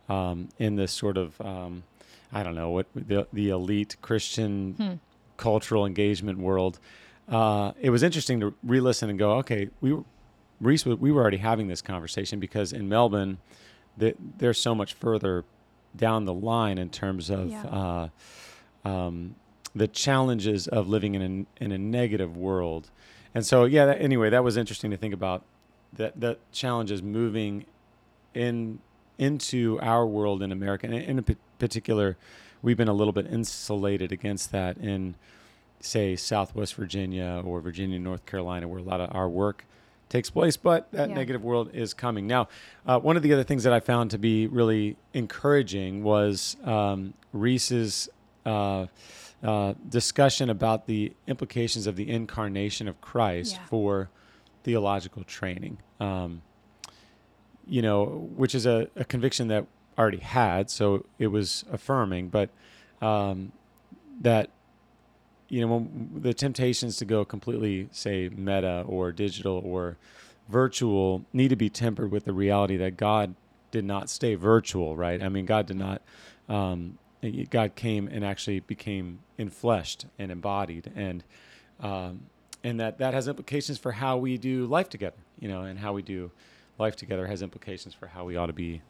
[0.09, 1.83] um, in this sort of, um,
[2.33, 4.93] I don't know, what the, the elite Christian Hmm.
[5.37, 6.79] cultural engagement world.
[7.29, 10.05] Uh, it was interesting to re-listen and go, okay, we were,
[10.63, 13.37] Rhys, we were already having this conversation because in Melbourne,
[13.99, 15.45] the, they're so much further
[15.95, 18.09] down the line in terms of Yeah.
[18.85, 19.35] uh, um,
[19.75, 22.91] the challenges of living in a, in a negative world.
[23.35, 25.43] And so, yeah, that, anyway, that was interesting to think about
[25.95, 27.65] that, that challenges moving
[28.35, 28.79] in
[29.19, 30.87] into our world in America.
[30.87, 32.17] And in p- particular,
[32.63, 35.17] we've been a little bit insulated against that in,
[35.81, 39.65] say, Southwest Virginia or Virginia, North Carolina, where a lot of our work
[40.09, 40.57] takes place.
[40.57, 41.15] But that Yeah.
[41.17, 42.27] negative world is coming.
[42.29, 42.49] Now,
[42.87, 47.15] uh, one of the other things that I found to be really encouraging was um,
[47.33, 48.09] Rhys's
[48.47, 48.87] uh,
[49.43, 53.67] uh, discussion about the implications of the incarnation of Christ Yeah.
[53.67, 54.11] for
[54.65, 55.79] theological training.
[56.01, 56.43] Um,
[57.67, 59.67] you know, which is a, a conviction that
[59.99, 62.29] already had, so it was affirming.
[62.29, 62.51] But
[63.03, 63.53] um,
[64.21, 64.51] that
[65.49, 69.97] you know when the temptations to go completely say meta or digital or
[70.49, 73.35] virtual need to be tempered with the reality that God
[73.71, 75.23] did not stay virtual, right?
[75.23, 76.01] I mean, God did not.
[76.49, 76.99] Um,
[77.51, 81.25] God came and actually became infleshed and embodied, and
[81.81, 82.27] um,
[82.63, 85.93] and that that has implications for how we do life together, you know, and how
[85.93, 86.31] we do
[86.79, 88.83] life together has implications for how we ought to be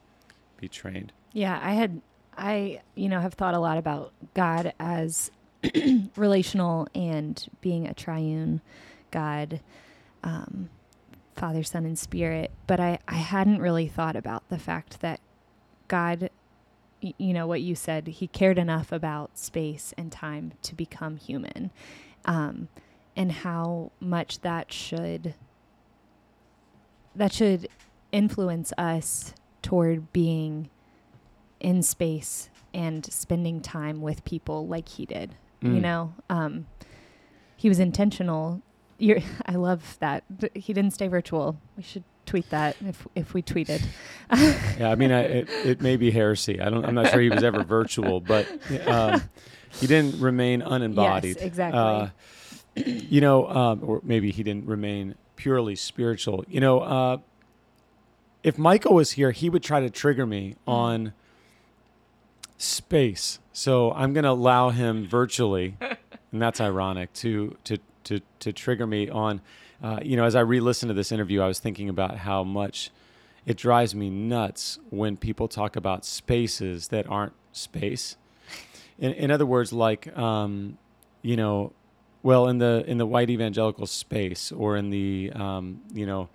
[0.57, 1.11] be trained.
[1.33, 2.01] Yeah, I had
[2.37, 5.31] I you know have thought a lot about God as
[6.15, 8.61] relational and being a triune
[9.11, 9.61] God,
[10.23, 10.69] um,
[11.35, 12.51] Father, Son, and Spirit.
[12.67, 15.19] But I I hadn't really thought about the fact that
[15.87, 16.29] God,
[17.01, 21.71] you know what you said, He cared enough about space and time to become human,
[22.25, 22.67] um,
[23.15, 25.35] and how much that should
[27.15, 27.67] that should
[28.11, 30.69] influence us toward being
[31.59, 35.35] in space and spending time with people like he did.
[35.61, 35.81] You Mm.
[35.81, 36.67] know, um,
[37.57, 38.61] he was intentional.
[38.97, 41.59] You're, I love that Th- he didn't stay virtual.
[41.75, 43.81] We should tweet that if if we tweeted.
[44.79, 46.61] Yeah, I mean, I, it, it may be heresy.
[46.61, 46.85] I don't.
[46.85, 48.47] I'm not sure he was ever virtual, but
[48.87, 49.21] um,
[49.71, 51.35] he didn't remain unembodied.
[51.37, 51.79] Yes, exactly.
[51.79, 52.07] Uh,
[52.85, 56.45] you know, um, or maybe he didn't remain purely spiritual.
[56.47, 57.17] You know, uh,
[58.43, 60.71] if Michael was here, he would try to trigger me Mm.
[60.71, 61.13] on
[62.57, 63.39] space.
[63.53, 65.75] So I'm going to allow him virtually,
[66.31, 69.41] and that's ironic to to to to trigger me on.
[69.81, 72.91] Uh, you know, as I re-listened to this interview, I was thinking about how much
[73.45, 78.17] it drives me nuts when people talk about spaces that aren't space.
[78.97, 80.77] In, in other words, like, um,
[81.21, 81.71] you know,
[82.21, 86.27] well, in the in the white evangelical space or in the um, you know,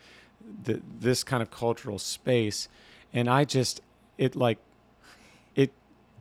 [0.65, 2.69] the, this kind of cultural space,
[3.13, 3.83] and I just
[4.17, 4.57] it like
[5.55, 5.73] it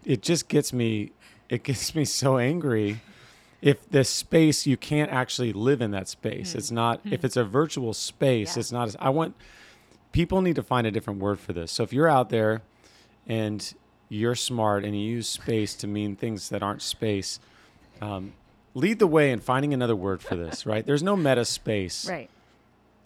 [0.04, 1.12] it just gets me
[1.48, 3.00] it gets me so angry
[3.64, 6.58] if the space you can't actually live in that space hmm.
[6.58, 7.26] it's not if hmm.
[7.26, 8.60] it's a virtual space Yeah.
[8.60, 9.36] it's not as i want
[10.12, 12.62] people need to find a different word for this so if you're out there
[13.26, 13.74] and
[14.10, 17.40] you're smart and you use space to mean things that aren't space
[18.02, 18.34] um,
[18.76, 22.30] lead the way in finding another word for this right there's no meta space right.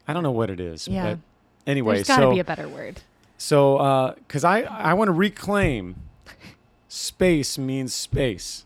[0.07, 1.03] i don't know what it is Yeah.
[1.13, 1.19] but
[1.67, 3.01] anyway There's got to so be a better word.
[3.37, 5.95] so, uh, because I I want to reclaim
[6.87, 8.65] space means space.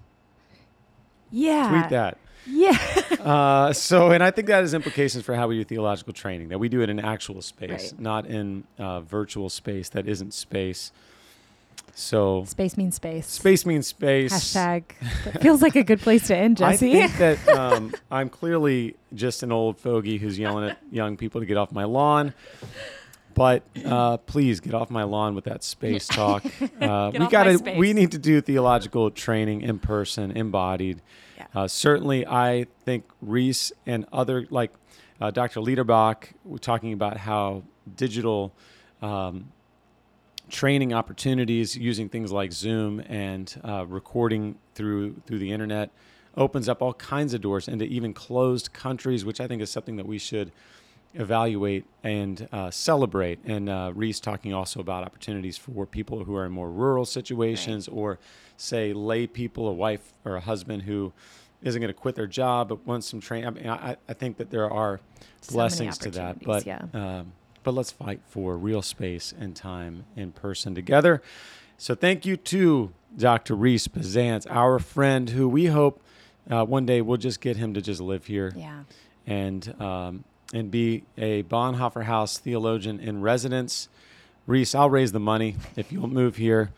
[1.32, 1.70] Yeah.
[1.70, 2.18] Tweet that.
[2.48, 2.78] Yeah.
[3.22, 6.48] Uh, so, and I think that has implications for how we do theological training.
[6.50, 8.00] That we do it in actual space, Right.
[8.00, 10.92] not in uh, virtual space that isn't space.
[11.94, 13.28] So, space means space.
[13.28, 14.34] space means space.
[14.34, 14.84] Hashtag.
[15.42, 17.00] Feels like a good place to end, Jesse.
[17.00, 21.42] I think that um, I'm clearly just an old fogey who's yelling at young people
[21.42, 22.34] to get off my lawn.
[23.34, 26.44] But uh, please get off my lawn with that space talk.
[26.80, 27.76] Uh, we got to.
[27.78, 31.02] We need to do theological training in person, embodied.
[31.38, 31.46] Yeah.
[31.54, 34.72] Uh, certainly, I think Rhys and other like
[35.20, 35.60] uh, Dr.
[35.60, 37.64] Liederbach were talking about how
[37.96, 38.54] digital
[39.02, 39.52] um,
[40.50, 45.92] training opportunities using things like Zoom and uh, recording through through the internet
[46.38, 49.98] opens up all kinds of doors into even closed countries, which I think is something
[49.98, 50.52] that we should
[51.14, 53.40] evaluate and uh, celebrate.
[53.46, 57.88] And uh, Rhys talking also about opportunities for people who are in more rural situations,
[57.88, 58.20] or
[58.58, 61.14] say lay people, a wife or a husband who
[61.62, 63.48] isn't going to quit their job but wants some training.
[63.48, 65.00] I mean, I, I think that there are
[65.42, 67.34] So blessings to that, but opportunities, um,
[67.64, 71.22] but let's fight for real space and time in person together.
[71.78, 73.56] So thank you to Dr.
[73.56, 76.02] Rhys Bezzant, our friend, who we hope
[76.50, 78.84] uh, one day we'll just get him to just live here yeah.
[79.28, 80.24] and um,
[80.54, 83.90] and be a Bonhoeffer House theologian in residence.
[84.48, 86.72] Rhys, I'll raise the money if you'll move here.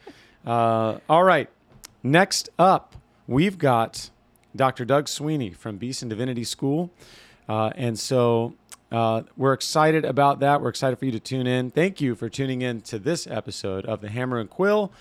[0.46, 1.50] Uh, all right.
[2.04, 2.96] Next up,
[3.28, 4.10] we've got
[4.56, 4.86] Dr.
[4.86, 6.92] Doug Sweeney from Beeson Divinity School.
[7.48, 8.54] Uh, and so
[8.92, 10.62] uh, we're excited about that.
[10.62, 11.72] We're excited for you to tune in.
[11.72, 14.92] Thank you for tuning in to this episode of the Hammer and Quill,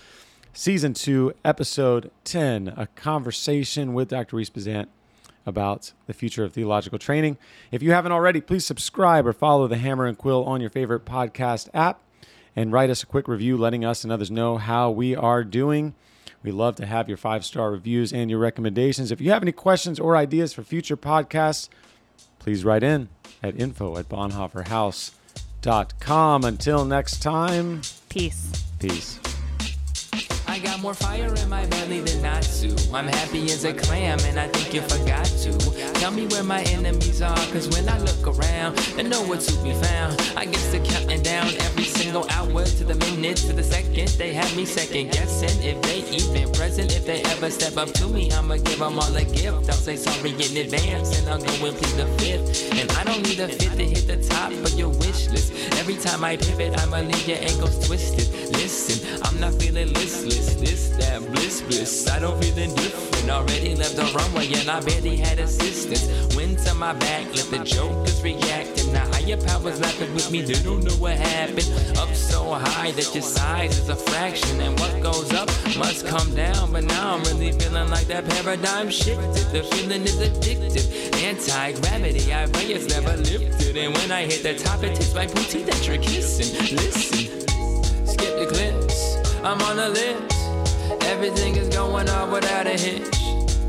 [0.53, 4.37] Season 2, Episode 10, a conversation with Dr.
[4.37, 4.87] Rhys Bezzant
[5.45, 7.37] about the future of theological training.
[7.71, 11.05] If you haven't already, please subscribe or follow the Hammer and Quill on your favorite
[11.05, 11.99] podcast app
[12.55, 15.95] and write us a quick review letting us and others know how we are doing.
[16.43, 19.11] We love to have your five star reviews and your recommendations.
[19.11, 21.69] If you have any questions or ideas for future podcasts,
[22.39, 23.09] please write in
[23.41, 26.43] at info at bonhoefferhouse.com.
[26.43, 28.51] Until next time, Peace.
[28.79, 29.32] peace.
[30.53, 32.93] I got more fire in my belly than to.
[32.93, 35.51] I'm happy as a clam, and I think you forgot to.
[35.99, 39.53] Tell me where my enemies are, cause when I look around, I know where to
[39.63, 40.21] be found.
[40.37, 44.09] I guess they're counting down every single hour to the minute, to the second.
[44.09, 46.95] They have me second guessing if they even present.
[46.95, 49.69] If they ever step up to me, I'ma give them all a gift.
[49.69, 52.71] I'll say sorry in advance, and I'll go and plead the fifth.
[52.79, 55.51] And I don't need a fifth to hit the top of your wish list.
[55.79, 58.29] Every time I pivot, I'ma leave your ankles twisted.
[58.53, 60.42] Listen, I'm not feeling listless.
[60.55, 62.09] This, that, bliss, bliss.
[62.09, 63.29] I don't feel indifferent.
[63.29, 66.35] Already left the runway and I barely had assistance.
[66.35, 68.79] Wind to my back, let the jokers react.
[68.81, 71.71] And the higher powers laughing with me, they don't know what happened.
[71.97, 74.59] Up so high that your size is a fraction.
[74.61, 76.71] And what goes up must come down.
[76.71, 79.45] But now I'm really feeling like that paradigm shifted.
[79.51, 80.87] The feeling is addictive.
[81.23, 83.77] Anti gravity, I pray it's never lifted.
[83.77, 86.75] And when I hit the top, it tastes like booty that you're kissing.
[86.75, 87.43] Listen
[88.23, 89.17] skip the cliffs.
[89.43, 90.32] I'm on a list.
[91.13, 93.05] Everything is going off without a hitch.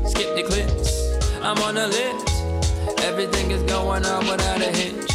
[0.09, 1.13] Skip the cliffs.
[1.43, 3.03] I'm on the list.
[3.03, 5.09] Everything is going off without a hitch.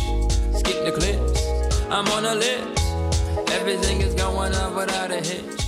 [0.57, 1.45] Skip the cliffs.
[1.91, 3.51] I'm on the list.
[3.51, 5.60] Everything is going off without a hitch.